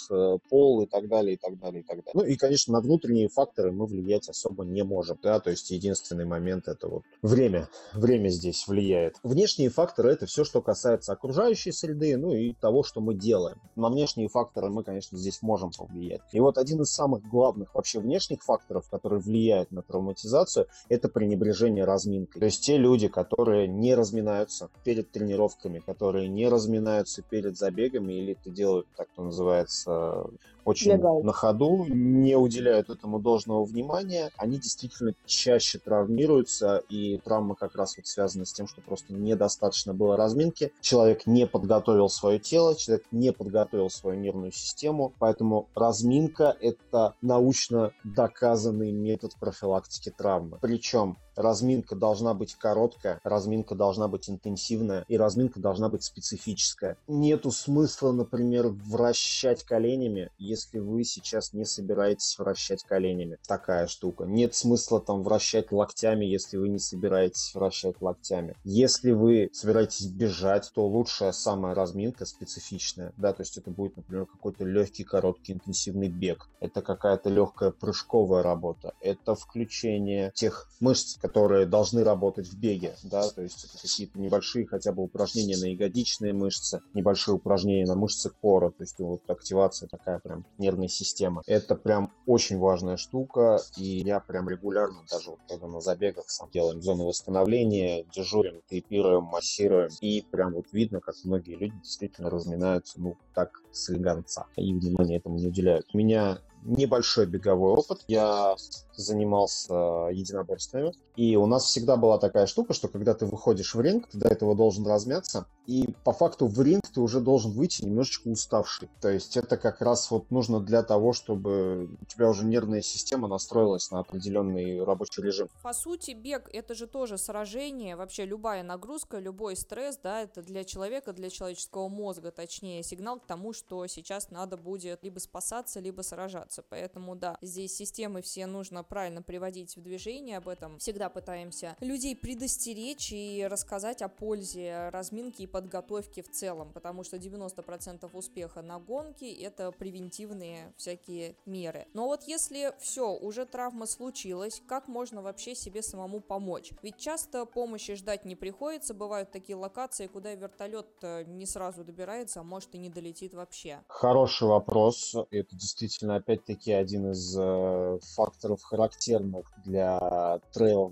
э, 0.09 0.37
пол 0.49 0.81
и 0.81 0.85
так 0.85 1.07
далее, 1.07 1.35
и 1.35 1.37
так 1.37 1.57
далее, 1.59 1.81
и 1.81 1.83
так 1.83 1.97
далее. 1.97 2.11
Ну 2.13 2.23
и, 2.23 2.35
конечно, 2.35 2.73
на 2.73 2.81
внутренние 2.81 3.29
факторы 3.29 3.71
мы 3.71 3.85
влиять 3.85 4.29
особо 4.29 4.63
не 4.65 4.83
можем. 4.83 5.17
Да? 5.21 5.39
То 5.39 5.49
есть 5.49 5.71
единственный 5.71 6.25
момент 6.25 6.67
это 6.67 6.87
вот 6.87 7.03
время. 7.21 7.69
Время 7.93 8.29
здесь 8.29 8.67
влияет. 8.67 9.17
Внешние 9.23 9.69
факторы 9.69 10.11
это 10.11 10.25
все, 10.25 10.43
что 10.43 10.61
касается 10.61 10.96
окружающей 11.09 11.71
среды, 11.71 12.17
ну 12.17 12.33
и 12.33 12.53
того, 12.53 12.83
что 12.83 13.01
мы 13.01 13.13
делаем. 13.13 13.61
На 13.75 13.89
внешние 13.89 14.27
факторы 14.27 14.69
мы, 14.69 14.83
конечно, 14.83 15.17
здесь 15.17 15.41
можем 15.41 15.71
повлиять. 15.71 16.21
И 16.31 16.39
вот 16.39 16.57
один 16.57 16.81
из 16.81 16.91
самых 16.91 17.23
главных 17.29 17.73
вообще 17.75 17.99
внешних 17.99 18.43
факторов, 18.43 18.89
которые 18.89 19.19
влияют 19.19 19.71
на 19.71 19.81
травматизацию, 19.81 20.67
это 20.89 21.09
пренебрежение 21.09 21.85
разминкой. 21.85 22.39
То 22.39 22.45
есть 22.45 22.63
те 22.63 22.77
люди, 22.77 23.07
которые 23.07 23.67
не 23.67 23.95
разминаются 23.95 24.69
перед 24.83 25.11
тренировками, 25.11 25.79
которые 25.79 26.27
не 26.27 26.47
разминаются 26.47 27.21
перед 27.21 27.57
забегами 27.57 28.13
или 28.13 28.33
это 28.33 28.49
делают 28.49 28.87
так, 28.95 29.07
что 29.13 29.23
называется, 29.23 30.25
очень 30.67 30.91
Легал. 30.91 31.23
на 31.23 31.31
ходу, 31.31 31.85
не 31.87 32.35
уделяют 32.35 32.89
этому 32.89 33.19
должного 33.19 33.63
внимания, 33.63 34.31
они 34.35 34.57
действительно 34.57 35.13
чаще 35.25 35.79
травмируются, 35.79 36.83
и 36.89 37.19
травма 37.19 37.55
как 37.55 37.75
раз 37.75 37.95
вот 37.95 38.05
связана 38.05 38.43
с 38.43 38.51
тем, 38.51 38.67
что 38.67 38.81
просто 38.81 39.13
недостаточно 39.13 39.93
было 39.93 40.17
разминки, 40.17 40.73
человек 40.87 41.27
не 41.27 41.45
подготовил 41.45 42.07
свое 42.07 42.39
тело, 42.39 42.73
человек 42.75 43.05
не 43.11 43.33
подготовил 43.33 43.89
свою 43.89 44.17
нервную 44.17 44.53
систему, 44.53 45.13
поэтому 45.19 45.67
разминка— 45.75 46.55
это 46.61 47.15
научно 47.21 47.91
доказанный 48.05 48.93
метод 48.93 49.33
профилактики 49.37 50.13
травмы. 50.17 50.59
Причем 50.61 51.17
разминка 51.37 51.95
должна 51.95 52.33
быть 52.33 52.55
короткая, 52.55 53.21
разминка 53.23 53.75
должна 53.75 54.07
быть 54.07 54.29
интенсивная, 54.29 55.05
и 55.07 55.17
разминка 55.17 55.59
должна 55.59 55.87
быть 55.87 56.03
специфическая. 56.03 56.97
Нету 57.07 57.51
смысла, 57.51 58.11
например, 58.11 58.67
вращать 58.67 59.63
коленями, 59.63 60.31
если 60.37 60.79
вы 60.79 61.03
сейчас 61.03 61.53
не 61.53 61.63
собираетесь 61.63 62.37
вращать 62.37 62.83
коленями. 62.83 63.37
Такая 63.47 63.87
штука. 63.87 64.25
Нет 64.25 64.55
смысла 64.55 64.99
там 64.99 65.23
вращать 65.23 65.71
локтями, 65.71 66.25
если 66.25 66.57
вы 66.57 66.69
не 66.69 66.79
собираетесь 66.79 67.53
вращать 67.53 68.01
локтями. 68.01 68.55
Если 68.63 69.11
вы 69.11 69.49
собираетесь 69.53 70.07
бежать, 70.07 70.71
то 70.73 70.85
лучшая 70.87 71.31
самая 71.31 71.75
разминка 71.75 72.25
специфичная, 72.25 73.13
да, 73.17 73.33
то 73.33 73.43
есть 73.43 73.57
это 73.57 73.69
будет, 73.69 73.95
например, 73.97 74.25
какой-то 74.25 74.65
легкий, 74.65 75.03
короткий, 75.03 75.53
интенсивный 75.53 76.09
бег. 76.09 76.49
Это 76.59 76.81
какая-то 76.81 77.29
легкая 77.29 77.71
прыжковая 77.71 78.41
работа. 78.41 78.93
Это 79.01 79.35
включение 79.35 80.31
тех 80.33 80.67
мышц, 80.79 81.17
которые 81.27 81.65
должны 81.65 82.05
работать 82.05 82.47
в 82.47 82.57
беге, 82.57 82.95
да, 83.03 83.27
то 83.29 83.41
есть 83.41 83.69
какие-то 83.81 84.17
небольшие 84.17 84.65
хотя 84.65 84.93
бы 84.93 85.03
упражнения 85.03 85.57
на 85.57 85.65
ягодичные 85.65 86.31
мышцы, 86.31 86.79
небольшие 86.93 87.35
упражнения 87.35 87.85
на 87.85 87.95
мышцы 87.95 88.31
кора, 88.41 88.69
то 88.69 88.83
есть 88.83 88.97
вот 88.99 89.29
активация 89.29 89.89
такая 89.89 90.19
прям 90.19 90.45
нервной 90.57 90.87
системы. 90.87 91.41
Это 91.45 91.75
прям 91.75 92.13
очень 92.25 92.57
важная 92.57 92.95
штука, 92.95 93.59
и 93.75 93.99
я 94.05 94.21
прям 94.21 94.47
регулярно, 94.47 95.03
даже 95.11 95.31
вот 95.31 95.39
когда 95.49 95.67
на 95.67 95.81
забегах 95.81 96.29
сам 96.29 96.49
делаем 96.49 96.81
зону 96.81 97.05
восстановления, 97.05 98.05
дежурим, 98.15 98.61
тейпируем, 98.69 99.23
массируем, 99.23 99.89
и 99.99 100.23
прям 100.31 100.53
вот 100.53 100.71
видно, 100.71 101.01
как 101.01 101.15
многие 101.25 101.55
люди 101.55 101.75
действительно 101.83 102.29
разминаются, 102.29 103.01
ну, 103.01 103.17
так 103.35 103.51
с 103.73 103.89
элегантца, 103.89 104.45
и 104.55 104.73
внимание 104.73 105.17
этому 105.17 105.37
не 105.37 105.47
уделяют. 105.47 105.87
У 105.93 105.97
меня 105.97 106.39
небольшой 106.67 107.25
беговой 107.25 107.71
опыт. 107.71 108.03
Я 108.07 108.55
занимался 108.95 109.73
единоборствами. 110.11 110.93
И 111.17 111.35
у 111.35 111.47
нас 111.47 111.65
всегда 111.65 111.97
была 111.97 112.19
такая 112.19 112.45
штука, 112.45 112.73
что 112.73 112.87
когда 112.87 113.15
ты 113.15 113.25
выходишь 113.25 113.73
в 113.73 113.81
ринг, 113.81 114.07
ты 114.07 114.19
до 114.19 114.27
этого 114.27 114.55
должен 114.55 114.85
размяться. 114.85 115.47
И 115.65 115.89
по 116.05 116.13
факту 116.13 116.45
в 116.45 116.61
ринг 116.61 116.87
ты 116.93 117.01
уже 117.01 117.19
должен 117.19 117.51
выйти 117.51 117.83
немножечко 117.83 118.27
уставший. 118.27 118.87
То 119.01 119.09
есть 119.09 119.35
это 119.35 119.57
как 119.57 119.81
раз 119.81 120.11
вот 120.11 120.29
нужно 120.29 120.61
для 120.61 120.83
того, 120.83 121.13
чтобы 121.13 121.89
у 121.99 122.05
тебя 122.05 122.29
уже 122.29 122.45
нервная 122.45 122.81
система 122.81 123.27
настроилась 123.27 123.89
на 123.89 123.99
определенный 123.99 124.83
рабочий 124.83 125.23
режим. 125.23 125.49
По 125.63 125.73
сути, 125.73 126.11
бег 126.11 126.49
это 126.53 126.75
же 126.75 126.85
тоже 126.85 127.17
сражение. 127.17 127.95
Вообще 127.95 128.23
любая 128.23 128.61
нагрузка, 128.61 129.17
любой 129.17 129.55
стресс, 129.55 129.97
да, 130.01 130.21
это 130.21 130.43
для 130.43 130.63
человека, 130.63 131.13
для 131.13 131.31
человеческого 131.31 131.89
мозга, 131.89 132.31
точнее, 132.31 132.83
сигнал 132.83 133.19
к 133.19 133.25
тому, 133.25 133.53
что 133.53 133.87
сейчас 133.87 134.29
надо 134.29 134.55
будет 134.55 135.03
либо 135.03 135.17
спасаться, 135.17 135.79
либо 135.79 136.03
сражаться. 136.03 136.63
Поэтому, 136.69 137.15
да, 137.15 137.39
здесь 137.41 137.75
системы 137.75 138.21
все 138.21 138.45
нужно 138.45 138.83
правильно 138.83 139.23
приводить 139.23 139.75
в 139.75 139.81
движение, 139.81 140.37
об 140.37 140.47
этом 140.47 140.77
всегда 140.77 141.06
пытаемся 141.09 141.75
людей 141.79 142.15
предостеречь 142.15 143.11
и 143.11 143.45
рассказать 143.49 144.01
о 144.01 144.09
пользе 144.09 144.89
разминки 144.89 145.43
и 145.43 145.47
подготовки 145.47 146.21
в 146.21 146.29
целом, 146.29 146.71
потому 146.73 147.03
что 147.03 147.17
90% 147.17 148.09
успеха 148.13 148.61
на 148.61 148.79
гонке 148.79 149.31
это 149.33 149.71
превентивные 149.71 150.73
всякие 150.77 151.35
меры. 151.45 151.87
Но 151.93 152.07
вот 152.07 152.23
если 152.23 152.73
все, 152.79 153.13
уже 153.13 153.45
травма 153.45 153.85
случилась, 153.85 154.61
как 154.67 154.87
можно 154.87 155.21
вообще 155.21 155.55
себе 155.55 155.81
самому 155.81 156.19
помочь? 156.19 156.71
Ведь 156.81 156.97
часто 156.97 157.45
помощи 157.45 157.95
ждать 157.95 158.25
не 158.25 158.35
приходится, 158.35 158.93
бывают 158.93 159.31
такие 159.31 159.55
локации, 159.55 160.07
куда 160.07 160.33
вертолет 160.33 160.87
не 161.25 161.45
сразу 161.45 161.83
добирается, 161.83 162.41
а 162.41 162.43
может 162.43 162.73
и 162.75 162.77
не 162.77 162.89
долетит 162.89 163.33
вообще. 163.33 163.79
Хороший 163.87 164.47
вопрос. 164.47 165.15
Это 165.31 165.55
действительно 165.55 166.15
опять-таки 166.15 166.71
один 166.71 167.11
из 167.11 167.37
э, 167.37 167.99
факторов 168.15 168.61
характерных 168.63 169.51
для 169.63 170.39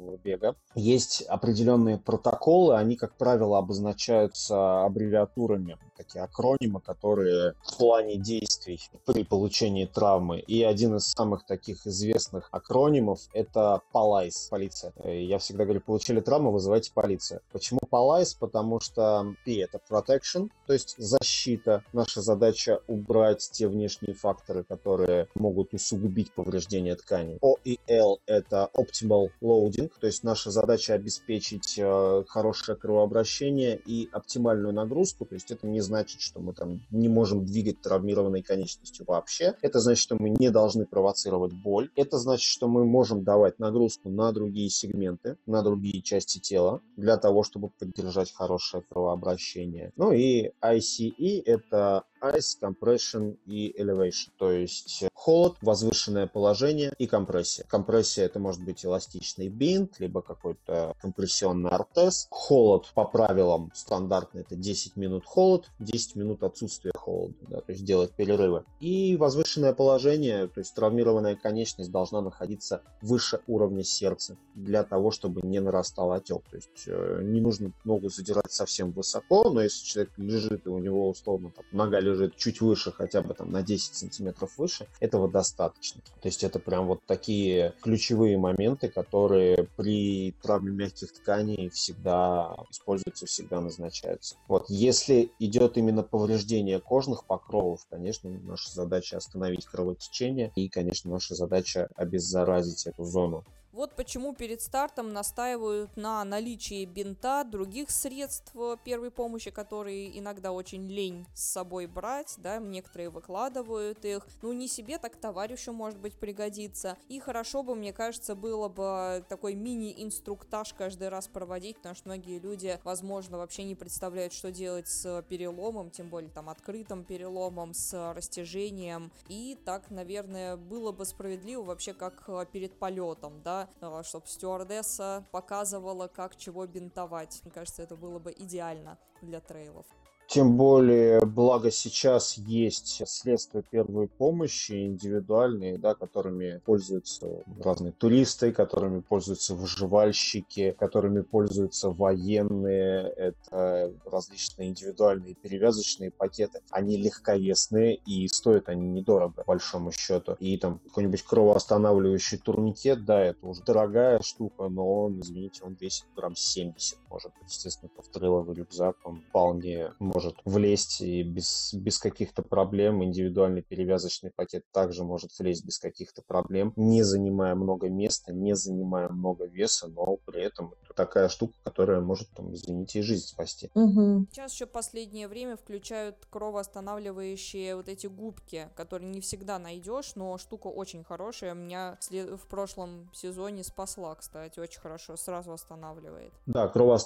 трейлового 0.06 0.18
бега. 0.18 0.56
Есть 0.76 1.22
определенные 1.24 1.98
протоколы, 1.98 2.78
они, 2.78 2.96
как 2.96 3.15
правило, 3.15 3.58
обозначаются 3.58 4.84
аббревиатурами, 4.84 5.78
такие 5.98 6.24
акронимы, 6.24 6.82
которые 6.82 7.54
в 7.63 7.78
плане 7.78 8.18
действий 8.18 8.80
при 9.06 9.24
получении 9.24 9.86
травмы. 9.86 10.39
И 10.39 10.63
один 10.63 10.96
из 10.96 11.08
самых 11.08 11.46
таких 11.46 11.88
известных 11.88 12.50
акронимов— 12.52 13.22
это 13.34 13.82
PALICE, 13.94 14.50
полиция. 14.50 14.94
Я 15.04 15.39
всегда 15.39 15.63
говорю, 15.63 15.82
получили 15.82 16.20
травму, 16.20 16.52
вызывайте 16.52 16.91
полицию. 16.94 17.41
Почему 17.52 17.80
PALICE? 17.89 18.36
Потому 18.39 18.80
что 18.80 19.36
P— 19.46 19.60
это 19.62 19.80
protection, 19.89 20.50
то 20.68 20.74
есть 20.74 20.96
защита. 20.98 21.84
Наша 21.94 22.22
задача 22.22 22.80
убрать 22.88 23.50
те 23.52 23.68
внешние 23.68 24.13
факторы, 24.13 24.63
которые 24.63 25.28
могут 25.36 25.74
усугубить 25.74 26.34
повреждение 26.34 26.96
ткани. 26.96 27.39
OEL— 27.41 28.18
это 28.26 28.70
Optimal 28.76 29.30
Loading, 29.41 29.91
то 30.00 30.08
есть 30.08 30.24
наша 30.24 30.52
задача 30.52 30.94
обеспечить 30.94 31.76
э, 31.78 32.24
хорошее 32.28 32.78
кровообращение 32.78 33.80
и 33.86 34.10
оптимальную 34.12 34.74
нагрузку, 34.74 35.26
то 35.26 35.36
есть 35.36 35.52
это 35.52 35.68
не 35.68 35.82
значит, 35.82 36.22
что 36.22 36.40
мы 36.40 36.54
там 36.54 36.82
не 36.92 37.08
можем 37.08 37.46
двигать 37.46 37.82
травмированной 37.82 38.42
конечностью 38.42 39.06
вообще. 39.08 39.56
Это 39.62 39.80
значит, 39.80 40.02
что 40.02 40.16
мы 40.20 40.30
не 40.30 40.50
должны 40.50 40.86
провоцировать 40.86 41.54
боль. 41.54 41.90
Это 41.96 42.18
значит, 42.18 42.46
что 42.46 42.68
мы 42.68 42.86
можем 42.86 43.24
давать 43.24 43.60
нагрузку 43.60 44.10
на 44.10 44.32
другие 44.32 44.70
сегменты, 44.70 45.38
на 45.46 45.62
другие 45.62 46.02
части 46.02 46.40
тела 46.40 46.82
для 46.98 47.18
того, 47.18 47.44
чтобы 47.44 47.70
поддержать 47.70 48.34
хорошее 48.34 48.84
кровообращение. 48.90 49.92
Ну 49.96 50.12
и 50.12 50.52
ICE— 50.62 51.44
это 51.46 52.04
Ice, 52.34 52.58
Compression 52.62 53.38
и 53.46 53.74
Elevation, 53.80 54.32
то 54.38 54.52
есть 54.52 55.06
холод, 55.14 55.58
возвышенное 55.62 56.28
положение 56.28 56.94
и 57.00 57.08
компрессия. 57.08 57.66
Компрессия 57.68 58.26
это 58.26 58.40
может 58.40 58.64
быть 58.64 58.86
эластичный 58.86 59.48
бинт, 59.48 60.00
либо 60.00 60.22
какой-то 60.22 60.94
компрессионный 61.02 61.72
ортез. 61.72 62.28
Холод 62.30 62.92
по 62.94 63.06
правилам 63.06 63.72
стандартно 63.74 64.40
это 64.40 64.56
10 64.56 64.96
минут 64.96 65.26
холод, 65.26 65.70
10 65.80 66.16
минут 66.16 66.44
отсутствие 66.44 66.94
холода, 66.96 67.34
да, 67.50 67.62
то 67.62 67.72
есть 67.72 67.84
делать 67.84 68.12
перерывы. 68.12 68.66
И 68.80 69.18
возвышенное 69.18 69.74
положение, 69.74 70.48
то 70.48 70.60
есть 70.60 70.76
травмированная 70.76 71.36
конечность 71.36 71.92
должна 71.92 72.22
находиться 72.22 72.84
выше 73.02 73.40
уровня 73.48 73.84
сердца 73.84 74.38
для 74.54 74.84
того, 74.84 75.12
чтобы 75.12 75.42
не 75.42 75.60
нарастал 75.60 76.12
отек. 76.12 76.44
То 76.50 76.56
есть 76.56 76.84
э, 76.88 77.22
не 77.24 77.42
нужно 77.42 77.72
ногу 77.84 78.10
задирать 78.10 78.52
совсем 78.52 78.92
высоко, 78.92 79.50
но 79.50 79.62
если 79.62 79.84
человек 79.86 80.14
лежит 80.18 80.68
и 80.68 80.70
у 80.70 80.78
него 80.78 81.10
условно 81.10 81.52
там, 81.56 81.66
нога 81.72 82.00
лежит 82.00 82.14
чуть 82.36 82.62
выше, 82.62 82.91
хотя 82.91 83.21
бы 83.21 83.34
там 83.34 83.51
на 83.51 83.62
10 83.62 83.95
сантиметров 83.95 84.58
выше, 84.58 84.88
этого 84.99 85.30
достаточно. 85.30 86.01
То 86.21 86.28
есть 86.28 86.43
это 86.43 86.60
прям 86.60 86.88
вот 86.88 86.99
такие 87.06 87.73
ключевые 87.82 88.38
моменты, 88.38 88.89
которые 88.89 89.67
при 89.75 90.34
травме 90.41 90.71
мягких 90.71 91.13
тканей 91.13 91.69
всегда 91.69 92.56
используются, 92.69 93.25
всегда 93.25 93.62
назначаются. 93.62 94.36
Вот 94.47 94.65
если 94.69 95.32
идет 95.39 95.78
именно 95.78 96.04
повреждение 96.04 96.80
кожных 96.80 97.25
покровов, 97.25 97.82
конечно, 97.89 98.30
наша 98.30 98.71
задача 98.71 99.17
остановить 99.17 99.65
кровотечение 99.65 100.51
и, 100.56 100.69
конечно, 100.69 101.12
наша 101.12 101.36
задача 101.36 101.89
обеззаразить 101.95 102.88
эту 102.88 103.04
зону. 103.04 103.43
Вот 103.76 103.94
почему 103.98 104.34
перед 104.34 104.62
стартом 104.62 105.12
настаивают 105.12 105.98
на 105.98 106.24
наличии 106.24 106.86
бинта, 106.86 107.44
других 107.44 107.92
средств 107.92 108.56
первой 108.86 109.12
помощи, 109.12 109.52
которые 109.52 110.18
иногда 110.18 110.54
очень 110.54 110.90
лень 110.90 111.26
с 111.34 111.44
собой 111.44 111.86
брать, 111.86 112.36
да, 112.38 112.58
некоторые 112.60 113.10
выкладывают 113.10 114.06
их. 114.06 114.26
Ну, 114.42 114.54
не 114.54 114.70
себе, 114.70 114.98
так 114.98 115.18
товарищу, 115.18 115.74
может 115.74 116.00
быть, 116.00 116.14
пригодится. 116.14 116.98
И 117.10 117.20
хорошо 117.20 117.64
бы, 117.64 117.76
мне 117.76 117.92
кажется, 117.92 118.34
было 118.34 118.70
бы 118.70 119.26
такой 119.28 119.56
мини-инструктаж 119.56 120.74
каждый 120.74 121.10
раз 121.10 121.28
проводить, 121.28 121.76
потому 121.76 121.96
что 121.96 122.08
многие 122.08 122.40
люди, 122.40 122.80
возможно, 122.86 123.38
вообще 123.38 123.66
не 123.66 123.76
представляют, 123.76 124.32
что 124.32 124.54
делать 124.54 124.88
с 124.88 125.22
переломом, 125.28 125.92
тем 125.92 126.08
более 126.10 126.32
там 126.32 126.48
открытым 126.48 127.04
переломом, 127.04 127.74
с 127.74 128.14
растяжением. 128.14 129.12
И 129.28 129.58
так, 129.66 129.92
наверное, 129.92 130.56
было 130.56 130.94
бы 130.94 131.04
справедливо 131.04 131.64
вообще 131.64 131.94
как 131.94 132.30
перед 132.54 132.80
полетом, 132.80 133.42
да, 133.44 133.64
Э, 133.82 134.01
чтобы 134.04 134.28
стюардесса 134.28 135.25
показывала, 135.32 136.08
как 136.08 136.36
чего 136.36 136.65
бинтовать. 136.65 137.41
Мне 137.43 137.51
кажется, 137.51 137.84
это 137.84 137.95
было 137.95 138.19
бы 138.19 138.32
идеально 138.32 138.97
для 139.21 139.39
трейлов. 139.39 139.86
Тем 140.28 140.58
более, 140.58 141.22
благо 141.22 141.70
сейчас 141.70 142.38
есть 142.38 143.08
средства 143.08 143.62
первой 143.62 144.08
помощи 144.08 144.86
индивидуальные, 144.86 145.78
да, 145.78 145.94
которыми 145.94 146.62
пользуются 146.66 147.44
разные 147.64 147.92
туристы, 147.94 148.52
которыми 148.52 149.02
пользуются 149.02 149.54
выживальщики, 149.54 150.76
которыми 150.80 151.22
пользуются 151.22 151.92
военные. 151.92 153.08
Это 153.08 153.94
различные 154.06 154.70
индивидуальные 154.70 155.36
перевязочные 155.36 156.12
пакеты. 156.12 156.62
Они 156.72 156.98
легковесные 156.98 157.96
и 157.96 158.28
стоят 158.28 158.68
они 158.68 158.88
недорого, 158.88 159.34
по 159.34 159.44
большому 159.44 159.92
счету. 159.92 160.36
И 160.40 160.58
там 160.58 160.80
какой-нибудь 160.80 161.22
кровоостанавливающий 161.24 162.40
турникет, 162.40 163.06
да, 163.06 163.22
это 163.22 163.46
уже 163.46 163.62
дорогая 163.64 164.20
штука, 164.22 164.70
но 164.70 165.04
он, 165.04 165.20
извините, 165.22 165.64
он 165.64 165.78
весит 165.80 166.06
грамм 166.16 166.36
70, 166.36 166.98
может 167.15 167.32
быть. 167.39 167.49
Естественно, 167.49 167.89
повториловый 167.95 168.56
рюкзак, 168.56 168.97
он 169.06 169.21
вполне 169.30 169.93
может 169.99 170.36
влезть 170.43 170.99
и 170.99 171.23
без, 171.23 171.73
без 171.73 171.97
каких-то 171.97 172.41
проблем. 172.43 173.04
Индивидуальный 173.04 173.62
перевязочный 173.62 174.32
пакет 174.36 174.65
также 174.73 175.06
может 175.06 175.32
влезть 175.39 175.65
без 175.65 175.80
каких-то 175.80 176.21
проблем, 176.28 176.73
не 176.75 177.04
занимая 177.04 177.56
много 177.56 177.89
места, 177.89 178.34
не 178.34 178.54
занимая 178.54 179.08
много 179.08 179.45
веса, 179.45 179.88
но 179.88 180.17
при 180.25 180.41
этом 180.41 180.73
это 180.84 180.93
такая 180.93 181.30
штука, 181.30 181.54
которая 181.63 182.01
может, 182.01 182.30
там, 182.32 182.54
извините, 182.54 182.99
и 182.99 183.01
жизнь 183.01 183.28
спасти. 183.28 183.69
Угу. 183.73 184.28
Сейчас 184.32 184.54
еще 184.54 184.65
последнее 184.65 185.30
время 185.30 185.56
включают 185.56 186.17
кровоостанавливающие 186.30 187.78
вот 187.78 187.88
эти 187.88 188.08
губки, 188.08 188.69
которые 188.75 189.10
не 189.10 189.21
всегда 189.21 189.58
найдешь, 189.58 190.15
но 190.15 190.38
штука 190.38 190.67
очень 190.67 191.06
хорошая. 191.06 191.54
Меня 191.54 191.97
в 192.12 192.47
прошлом 192.47 193.10
сезоне 193.13 193.63
спасла, 193.63 194.15
кстати, 194.15 194.60
очень 194.60 194.82
хорошо, 194.82 195.15
сразу 195.15 195.54
останавливает. 195.54 196.34
Да, 196.45 196.67
кровоостанавливающие 196.67 197.05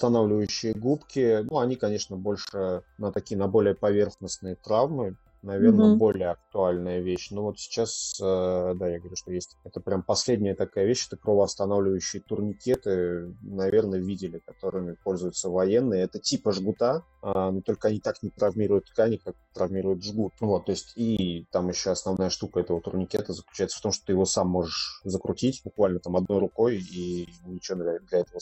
губки, 0.74 1.44
ну, 1.50 1.60
они, 1.60 1.76
конечно, 1.76 2.16
больше 2.16 2.84
на 2.98 3.12
такие, 3.12 3.38
на 3.38 3.48
более 3.48 3.76
поверхностные 3.76 4.56
травмы, 4.56 5.16
наверное, 5.42 5.94
mm-hmm. 5.94 5.98
более 5.98 6.30
актуальная 6.30 7.00
вещь. 7.00 7.32
Но 7.32 7.44
вот 7.44 7.60
сейчас, 7.60 8.20
э, 8.22 8.74
да, 8.76 8.88
я 8.88 9.00
говорю, 9.00 9.16
что 9.16 9.32
есть. 9.32 9.58
Это 9.64 9.80
прям 9.80 10.04
последняя 10.04 10.56
такая 10.56 10.86
вещь, 10.86 11.08
это 11.08 11.18
кровоостанавливающие 11.18 12.22
турникеты, 12.22 13.36
наверное, 13.42 14.00
видели, 14.00 14.42
которыми 14.46 14.96
пользуются 15.04 15.50
военные. 15.50 16.04
Это 16.04 16.20
типа 16.20 16.52
жгута, 16.52 17.04
а, 17.22 17.52
но 17.52 17.62
только 17.62 17.90
они 17.90 18.00
так 18.00 18.22
не 18.24 18.30
травмируют 18.30 18.86
ткани, 18.86 19.18
как 19.18 19.36
травмирует 19.54 20.04
жгут. 20.04 20.34
Вот, 20.40 20.66
то 20.66 20.72
есть 20.72 20.94
и 20.96 21.46
там 21.52 21.70
еще 21.70 21.92
основная 21.92 22.30
штука 22.30 22.62
этого 22.62 22.82
турникета 22.82 23.34
заключается 23.34 23.80
в 23.80 23.82
том, 23.82 23.92
что 23.92 24.06
ты 24.06 24.14
его 24.14 24.26
сам 24.26 24.48
можешь 24.48 25.02
закрутить 25.04 25.62
буквально 25.64 26.00
там 26.00 26.16
одной 26.16 26.40
рукой, 26.40 26.78
и 26.78 27.28
ничего 27.46 27.84
для, 27.84 28.00
для 28.00 28.20
этого 28.20 28.40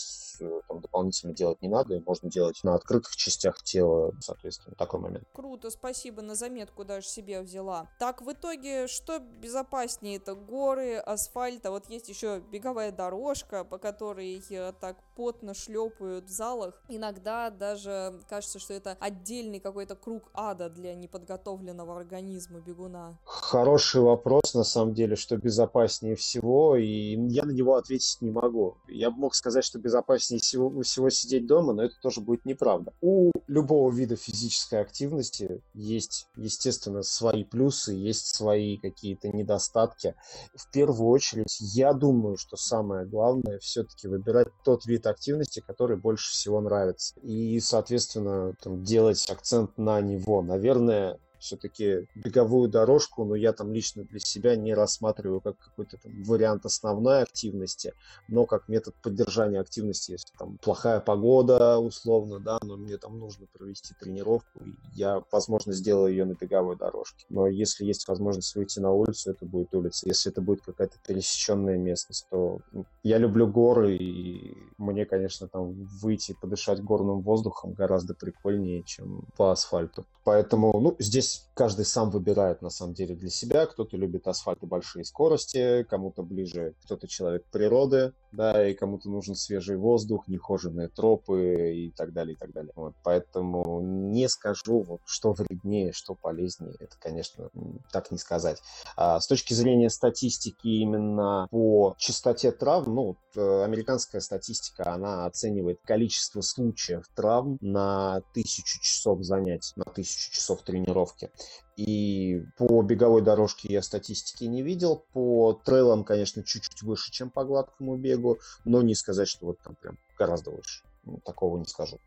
там, 0.67 0.81
дополнительно 0.81 1.33
делать 1.33 1.61
не 1.61 1.69
надо, 1.69 1.95
и 1.95 2.03
можно 2.05 2.29
делать 2.29 2.59
на 2.63 2.75
открытых 2.75 3.15
частях 3.15 3.61
тела, 3.63 4.13
соответственно, 4.19 4.75
такой 4.75 4.99
момент. 4.99 5.25
Круто, 5.33 5.69
спасибо 5.69 6.21
на 6.21 6.35
заметку 6.35 6.85
даже 6.87 7.07
себе 7.07 7.41
взяла. 7.41 7.89
Так, 7.99 8.21
в 8.21 8.31
итоге, 8.31 8.87
что 8.87 9.19
безопаснее? 9.19 10.17
Это 10.17 10.33
горы, 10.33 10.95
асфальт, 10.95 11.65
а 11.65 11.71
вот 11.71 11.89
есть 11.89 12.09
еще 12.09 12.41
беговая 12.51 12.91
дорожка, 12.91 13.63
по 13.63 13.77
которой 13.77 14.41
так 14.79 14.97
потно 15.15 15.53
шлепают 15.53 16.25
в 16.25 16.31
залах. 16.31 16.81
Иногда 16.87 17.49
даже 17.49 18.19
кажется, 18.29 18.59
что 18.59 18.73
это 18.73 18.97
отдельный 18.99 19.59
какой-то 19.59 19.95
круг 19.95 20.29
ада 20.33 20.69
для 20.69 20.95
неподготовленного 20.95 21.97
организма 21.97 22.61
бегуна. 22.61 23.19
Хороший 23.25 24.01
вопрос, 24.01 24.53
на 24.53 24.63
самом 24.63 24.93
деле, 24.93 25.15
что 25.15 25.37
безопаснее 25.37 26.15
всего, 26.15 26.77
и 26.77 27.17
я 27.29 27.43
на 27.43 27.51
него 27.51 27.75
ответить 27.75 28.21
не 28.21 28.31
могу. 28.31 28.77
Я 28.87 29.09
мог 29.09 29.35
сказать, 29.35 29.65
что 29.65 29.79
безопаснее 29.79 30.39
всего, 30.39 30.81
всего 30.81 31.09
сидеть 31.09 31.45
дома, 31.47 31.73
но 31.73 31.83
это 31.83 31.95
тоже 32.01 32.21
будет 32.21 32.45
неправда. 32.45 32.93
У 33.01 33.31
любого 33.47 33.91
вида 33.91 34.15
физической 34.15 34.81
активности 34.81 35.61
есть, 35.73 36.27
естественно, 36.35 36.76
естественно, 36.77 37.01
свои 37.01 37.43
плюсы, 37.43 37.93
есть 37.93 38.35
свои 38.35 38.77
какие-то 38.77 39.29
недостатки. 39.29 40.15
В 40.55 40.69
первую 40.71 41.09
очередь, 41.09 41.57
я 41.59 41.93
думаю, 41.93 42.37
что 42.37 42.55
самое 42.55 43.05
главное 43.05 43.59
все-таки 43.59 44.07
выбирать 44.07 44.49
тот 44.63 44.85
вид 44.85 45.07
активности, 45.07 45.63
который 45.65 45.97
больше 45.97 46.31
всего 46.31 46.61
нравится. 46.61 47.19
И, 47.21 47.59
соответственно, 47.59 48.53
там, 48.61 48.83
делать 48.83 49.29
акцент 49.29 49.77
на 49.77 50.01
него. 50.01 50.41
Наверное, 50.41 51.19
все-таки 51.39 52.07
беговую 52.15 52.69
дорожку, 52.69 53.25
но 53.25 53.35
я 53.35 53.53
там 53.53 53.73
лично 53.73 54.03
для 54.03 54.19
себя 54.19 54.55
не 54.55 54.73
рассматриваю 54.73 55.41
как 55.41 55.57
какой-то 55.57 55.97
там 55.97 56.23
вариант 56.23 56.65
основной 56.65 57.23
активности, 57.23 57.93
но 58.27 58.45
как 58.45 58.67
метод 58.67 58.95
поддержания 59.01 59.59
активности, 59.59 60.11
если 60.11 60.35
там 60.37 60.57
плохая 60.57 60.99
погода 60.99 61.77
условно, 61.77 62.39
да, 62.39 62.57
но 62.63 62.77
мне 62.77 62.97
там 62.97 63.19
нужно 63.19 63.47
провести 63.53 63.93
тренировку, 63.99 64.61
я, 64.93 65.23
возможно, 65.31 65.73
сделаю 65.73 66.11
ее 66.11 66.25
на 66.25 66.33
беговой 66.33 66.77
дорожке. 66.77 67.25
Но 67.29 67.47
если 67.47 67.85
есть 67.85 68.07
возможность 68.07 68.55
выйти 68.55 68.79
на 68.79 68.91
улицу, 68.91 69.31
это 69.31 69.45
будет 69.45 69.73
улица. 69.73 70.07
Если 70.07 70.31
это 70.31 70.41
будет 70.41 70.61
какая-то 70.61 70.97
пересеченная 71.05 71.77
местность, 71.77 72.27
то 72.29 72.59
ну, 72.71 72.85
я 73.03 73.17
люблю 73.17 73.47
горы, 73.47 73.95
и 73.95 74.57
мне, 74.77 75.05
конечно, 75.05 75.47
там 75.47 75.73
выйти 76.01 76.35
подышать 76.39 76.83
горным 76.83 77.21
воздухом 77.21 77.73
гораздо 77.73 78.13
прикольнее, 78.13 78.83
чем 78.83 79.25
по 79.37 79.51
асфальту. 79.51 80.05
Поэтому, 80.23 80.77
ну, 80.79 80.95
здесь 80.99 81.26
каждый 81.53 81.85
сам 81.85 82.09
выбирает, 82.09 82.61
на 82.61 82.69
самом 82.69 82.93
деле, 82.93 83.15
для 83.15 83.29
себя. 83.29 83.65
Кто-то 83.65 83.97
любит 83.97 84.27
асфальт 84.27 84.63
и 84.63 84.65
большие 84.65 85.05
скорости, 85.05 85.83
кому-то 85.89 86.23
ближе, 86.23 86.75
кто-то 86.83 87.07
человек 87.07 87.45
природы, 87.51 88.13
да, 88.31 88.67
и 88.67 88.73
кому-то 88.73 89.09
нужен 89.09 89.35
свежий 89.35 89.77
воздух, 89.77 90.27
нехоженные 90.27 90.89
тропы 90.89 91.73
и 91.75 91.91
так 91.91 92.13
далее, 92.13 92.35
и 92.35 92.37
так 92.37 92.51
далее. 92.51 92.71
Вот, 92.75 92.93
поэтому 93.03 93.81
не 93.81 94.27
скажу, 94.27 94.81
вот, 94.81 95.01
что 95.05 95.33
вреднее, 95.33 95.91
что 95.93 96.15
полезнее, 96.15 96.75
это, 96.79 96.95
конечно, 96.99 97.49
так 97.91 98.11
не 98.11 98.17
сказать. 98.17 98.61
А 98.95 99.19
с 99.19 99.27
точки 99.27 99.53
зрения 99.53 99.89
статистики 99.89 100.67
именно 100.67 101.47
по 101.49 101.95
частоте 101.97 102.51
травм, 102.51 102.93
ну, 102.93 103.17
э, 103.35 103.63
американская 103.63 104.21
статистика, 104.21 104.93
она 104.93 105.25
оценивает 105.25 105.79
количество 105.83 106.41
случаев 106.41 107.05
травм 107.15 107.57
на 107.61 108.21
тысячу 108.33 108.81
часов 108.81 109.23
занятий, 109.23 109.73
на 109.75 109.85
тысячу 109.85 110.31
часов 110.31 110.63
тренировки. 110.63 111.31
И 111.77 112.43
по 112.57 112.81
беговой 112.81 113.21
дорожке 113.21 113.71
я 113.71 113.83
статистики 113.83 114.45
не 114.45 114.63
видел. 114.63 115.05
По 115.13 115.53
трейлам, 115.63 116.03
конечно, 116.03 116.43
чуть-чуть 116.43 116.81
выше, 116.81 117.11
чем 117.11 117.29
по 117.29 117.45
гладкому 117.45 117.95
бегу, 117.97 118.39
но 118.65 118.81
не 118.81 118.95
сказать, 118.95 119.27
что 119.27 119.45
вот 119.45 119.59
там 119.59 119.75
прям 119.75 119.99
гораздо 120.17 120.49
выше. 120.49 120.83
Ну, 121.03 121.19
такого 121.23 121.57
не 121.59 121.65
скажу. 121.65 121.99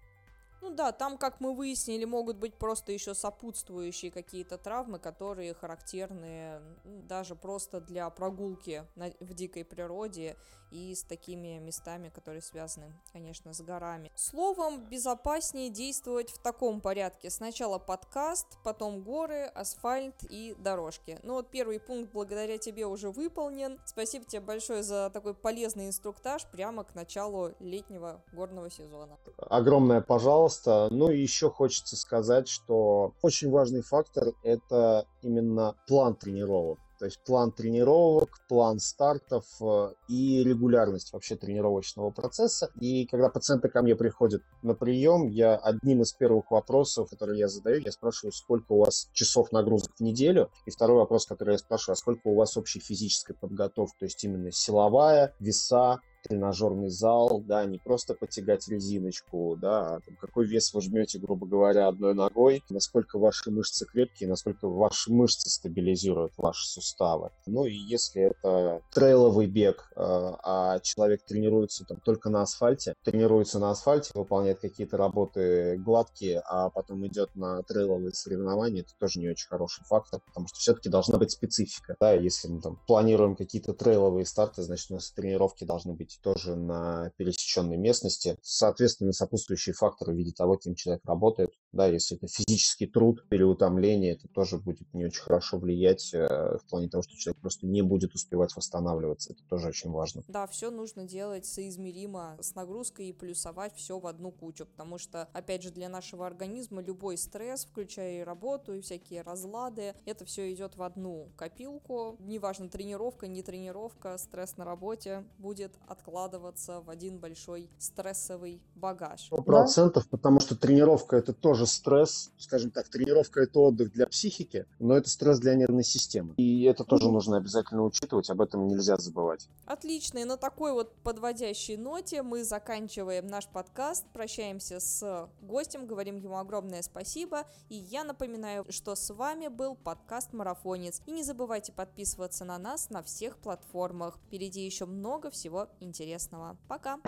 Ну 0.60 0.70
да, 0.70 0.92
там, 0.92 1.16
как 1.16 1.40
мы 1.40 1.54
выяснили, 1.54 2.04
могут 2.04 2.36
быть 2.36 2.54
просто 2.54 2.92
еще 2.92 3.14
сопутствующие 3.14 4.10
какие-то 4.10 4.58
травмы, 4.58 4.98
которые 4.98 5.54
характерны 5.54 6.60
даже 6.84 7.34
просто 7.34 7.80
для 7.80 8.10
прогулки 8.10 8.84
в 9.20 9.34
дикой 9.34 9.64
природе 9.64 10.36
и 10.70 10.94
с 10.94 11.02
такими 11.02 11.58
местами, 11.58 12.08
которые 12.08 12.42
связаны, 12.42 12.92
конечно, 13.12 13.52
с 13.52 13.60
горами. 13.60 14.10
Словом, 14.14 14.84
безопаснее 14.88 15.70
действовать 15.70 16.30
в 16.30 16.38
таком 16.38 16.80
порядке. 16.80 17.30
Сначала 17.30 17.78
подкаст, 17.78 18.46
потом 18.64 19.02
горы, 19.02 19.44
асфальт 19.44 20.16
и 20.28 20.54
дорожки. 20.58 21.18
Ну 21.22 21.34
вот 21.34 21.50
первый 21.50 21.80
пункт 21.80 22.12
благодаря 22.12 22.58
тебе 22.58 22.86
уже 22.86 23.10
выполнен. 23.10 23.78
Спасибо 23.84 24.24
тебе 24.24 24.40
большое 24.40 24.82
за 24.82 25.10
такой 25.10 25.34
полезный 25.34 25.86
инструктаж 25.86 26.46
прямо 26.50 26.84
к 26.84 26.94
началу 26.94 27.52
летнего 27.60 28.22
горного 28.32 28.70
сезона. 28.70 29.18
Огромное 29.38 30.00
пожалуйста. 30.00 30.88
Ну 30.90 31.10
и 31.10 31.20
еще 31.20 31.50
хочется 31.50 31.96
сказать, 31.96 32.48
что 32.48 33.14
очень 33.22 33.50
важный 33.50 33.82
фактор– 33.82 34.28
это 34.42 35.06
именно 35.22 35.74
план 35.86 36.14
тренировок. 36.14 36.78
То 37.00 37.06
есть 37.06 37.18
план 37.24 37.50
тренировок, 37.50 38.28
план 38.46 38.78
стартов 38.78 39.46
э, 39.62 39.94
и 40.08 40.44
регулярность 40.44 41.14
вообще 41.14 41.34
тренировочного 41.34 42.10
процесса. 42.10 42.70
И 42.78 43.06
когда 43.06 43.30
пациенты 43.30 43.70
ко 43.70 43.80
мне 43.80 43.96
приходят 43.96 44.42
на 44.60 44.74
прием, 44.74 45.26
я 45.28 45.56
одним 45.56 46.02
из 46.02 46.12
первых 46.12 46.50
вопросов, 46.50 47.08
которые 47.08 47.38
я 47.38 47.48
задаю, 47.48 47.80
я 47.80 47.90
спрашиваю, 47.90 48.32
сколько 48.32 48.72
у 48.72 48.80
вас 48.80 49.08
часов 49.14 49.50
нагрузок 49.50 49.96
в 49.96 50.00
неделю. 50.00 50.50
И 50.66 50.70
второй 50.70 50.98
вопрос, 50.98 51.24
который 51.24 51.52
я 51.52 51.58
спрашиваю, 51.58 51.94
а 51.94 51.96
сколько 51.96 52.28
у 52.28 52.34
вас 52.34 52.58
общей 52.58 52.80
физической 52.80 53.32
подготовки, 53.32 54.00
то 54.00 54.04
есть 54.04 54.22
именно 54.22 54.52
силовая, 54.52 55.34
веса, 55.38 56.00
тренажерный 56.22 56.90
зал, 56.90 57.42
да, 57.46 57.64
не 57.64 57.78
просто 57.78 58.14
потягать 58.14 58.68
резиночку, 58.68 59.56
да, 59.60 59.96
а 59.96 60.00
там, 60.00 60.16
какой 60.16 60.46
вес 60.46 60.72
вы 60.74 60.80
жмете, 60.80 61.18
грубо 61.18 61.46
говоря, 61.46 61.88
одной 61.88 62.14
ногой, 62.14 62.62
насколько 62.70 63.18
ваши 63.18 63.50
мышцы 63.50 63.86
крепкие, 63.86 64.28
насколько 64.28 64.68
ваши 64.68 65.12
мышцы 65.12 65.50
стабилизируют 65.50 66.32
ваши 66.36 66.68
суставы. 66.68 67.30
Ну 67.46 67.64
и 67.64 67.74
если 67.74 68.22
это 68.22 68.82
трейловый 68.92 69.46
бег, 69.46 69.90
а, 69.96 70.38
а 70.42 70.80
человек 70.80 71.24
тренируется 71.24 71.84
там 71.84 71.98
только 72.00 72.30
на 72.30 72.42
асфальте, 72.42 72.94
тренируется 73.04 73.58
на 73.58 73.70
асфальте, 73.70 74.10
выполняет 74.14 74.60
какие-то 74.60 74.96
работы 74.96 75.76
гладкие, 75.78 76.40
а 76.40 76.70
потом 76.70 77.06
идет 77.06 77.34
на 77.34 77.62
трейловые 77.62 78.12
соревнования, 78.12 78.82
это 78.82 78.92
тоже 78.98 79.20
не 79.20 79.28
очень 79.28 79.48
хороший 79.48 79.84
фактор, 79.84 80.20
потому 80.26 80.48
что 80.48 80.58
все-таки 80.58 80.88
должна 80.88 81.18
быть 81.18 81.30
специфика, 81.30 81.96
да, 82.00 82.12
если 82.12 82.48
мы 82.48 82.60
там 82.60 82.78
планируем 82.86 83.36
какие-то 83.36 83.72
трейловые 83.72 84.26
старты, 84.26 84.62
значит 84.62 84.90
у 84.90 84.94
нас 84.94 85.10
тренировки 85.10 85.64
должны 85.64 85.94
быть 85.94 86.09
быть 86.10 86.20
тоже 86.22 86.56
на 86.56 87.10
пересеченной 87.16 87.76
местности. 87.76 88.38
Соответственно, 88.42 89.12
сопутствующие 89.12 89.74
факторы 89.74 90.12
в 90.12 90.16
виде 90.16 90.32
того, 90.32 90.56
кем 90.56 90.74
человек 90.74 91.04
работает. 91.04 91.52
Да, 91.72 91.86
если 91.86 92.16
это 92.16 92.26
физический 92.26 92.86
труд, 92.86 93.26
переутомление, 93.28 94.14
это 94.14 94.28
тоже 94.28 94.58
будет 94.58 94.92
не 94.92 95.04
очень 95.04 95.22
хорошо 95.22 95.58
влиять 95.58 96.12
э, 96.12 96.58
в 96.58 96.68
плане 96.68 96.88
того, 96.88 97.02
что 97.02 97.16
человек 97.16 97.40
просто 97.40 97.66
не 97.66 97.82
будет 97.82 98.14
успевать 98.14 98.54
восстанавливаться. 98.56 99.32
Это 99.32 99.42
тоже 99.48 99.68
очень 99.68 99.90
важно. 99.90 100.22
Да, 100.28 100.46
все 100.46 100.70
нужно 100.70 101.04
делать 101.04 101.46
соизмеримо 101.46 102.36
с 102.40 102.54
нагрузкой 102.54 103.08
и 103.08 103.12
плюсовать 103.12 103.74
все 103.76 103.98
в 103.98 104.06
одну 104.06 104.32
кучу, 104.32 104.66
потому 104.66 104.98
что, 104.98 105.28
опять 105.32 105.62
же, 105.62 105.70
для 105.70 105.88
нашего 105.88 106.26
организма 106.26 106.82
любой 106.82 107.16
стресс, 107.16 107.64
включая 107.64 108.20
и 108.20 108.24
работу, 108.24 108.74
и 108.74 108.80
всякие 108.80 109.22
разлады, 109.22 109.94
это 110.04 110.24
все 110.24 110.52
идет 110.52 110.76
в 110.76 110.82
одну 110.82 111.28
копилку. 111.36 112.16
Неважно, 112.18 112.68
тренировка, 112.68 113.28
не 113.28 113.42
тренировка, 113.42 114.18
стресс 114.18 114.56
на 114.56 114.64
работе 114.64 115.24
будет 115.38 115.78
от 115.86 116.00
откладываться 116.00 116.80
в 116.80 116.90
один 116.90 117.18
большой 117.18 117.70
стрессовый 117.78 118.62
багаж. 118.74 119.30
Процентов, 119.44 120.08
потому 120.08 120.40
что 120.40 120.56
тренировка 120.56 121.16
это 121.16 121.32
тоже 121.32 121.59
стресс, 121.66 122.30
скажем 122.38 122.70
так, 122.70 122.88
тренировка 122.88 123.40
это 123.40 123.60
отдых 123.60 123.92
для 123.92 124.06
психики, 124.06 124.66
но 124.78 124.96
это 124.96 125.08
стресс 125.08 125.38
для 125.38 125.54
нервной 125.54 125.84
системы. 125.84 126.34
И 126.36 126.64
это 126.64 126.84
тоже 126.84 127.10
нужно 127.10 127.36
обязательно 127.36 127.84
учитывать, 127.84 128.30
об 128.30 128.40
этом 128.40 128.66
нельзя 128.68 128.96
забывать. 128.96 129.48
Отлично, 129.66 130.18
и 130.18 130.24
на 130.24 130.36
такой 130.36 130.72
вот 130.72 130.94
подводящей 131.02 131.76
ноте 131.76 132.22
мы 132.22 132.44
заканчиваем 132.44 133.26
наш 133.26 133.46
подкаст, 133.46 134.04
прощаемся 134.12 134.80
с 134.80 135.28
гостем, 135.40 135.86
говорим 135.86 136.16
ему 136.16 136.38
огромное 136.38 136.82
спасибо, 136.82 137.46
и 137.68 137.76
я 137.76 138.04
напоминаю, 138.04 138.66
что 138.68 138.94
с 138.94 139.12
вами 139.12 139.48
был 139.48 139.76
подкаст 139.76 140.32
«Марафонец», 140.32 141.02
и 141.06 141.12
не 141.12 141.22
забывайте 141.22 141.72
подписываться 141.72 142.44
на 142.44 142.58
нас 142.58 142.90
на 142.90 143.02
всех 143.02 143.38
платформах, 143.38 144.18
впереди 144.26 144.64
еще 144.64 144.86
много 144.86 145.30
всего 145.30 145.68
интересного 145.80 146.00
интересного. 146.00 146.56
Пока! 146.68 146.98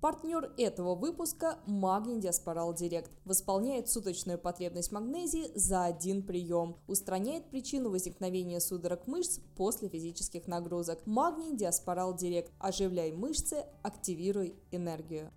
Партнер 0.00 0.52
этого 0.58 0.94
выпуска– 0.94 1.58
Магний 1.66 2.20
Диаспорал 2.20 2.74
Директ. 2.74 3.10
Восполняет 3.24 3.88
суточную 3.88 4.38
потребность 4.38 4.92
магнезии 4.92 5.50
за 5.54 5.86
один 5.86 6.22
прием. 6.22 6.76
Устраняет 6.86 7.48
причину 7.50 7.88
возникновения 7.88 8.60
судорог 8.60 9.06
мышц 9.06 9.40
после 9.56 9.88
физических 9.88 10.46
нагрузок. 10.48 11.06
Магний 11.06 11.56
Диаспорал 11.56 12.14
Директ. 12.14 12.52
Оживляй 12.58 13.12
мышцы, 13.12 13.64
активируй 13.82 14.54
энергию. 14.70 15.32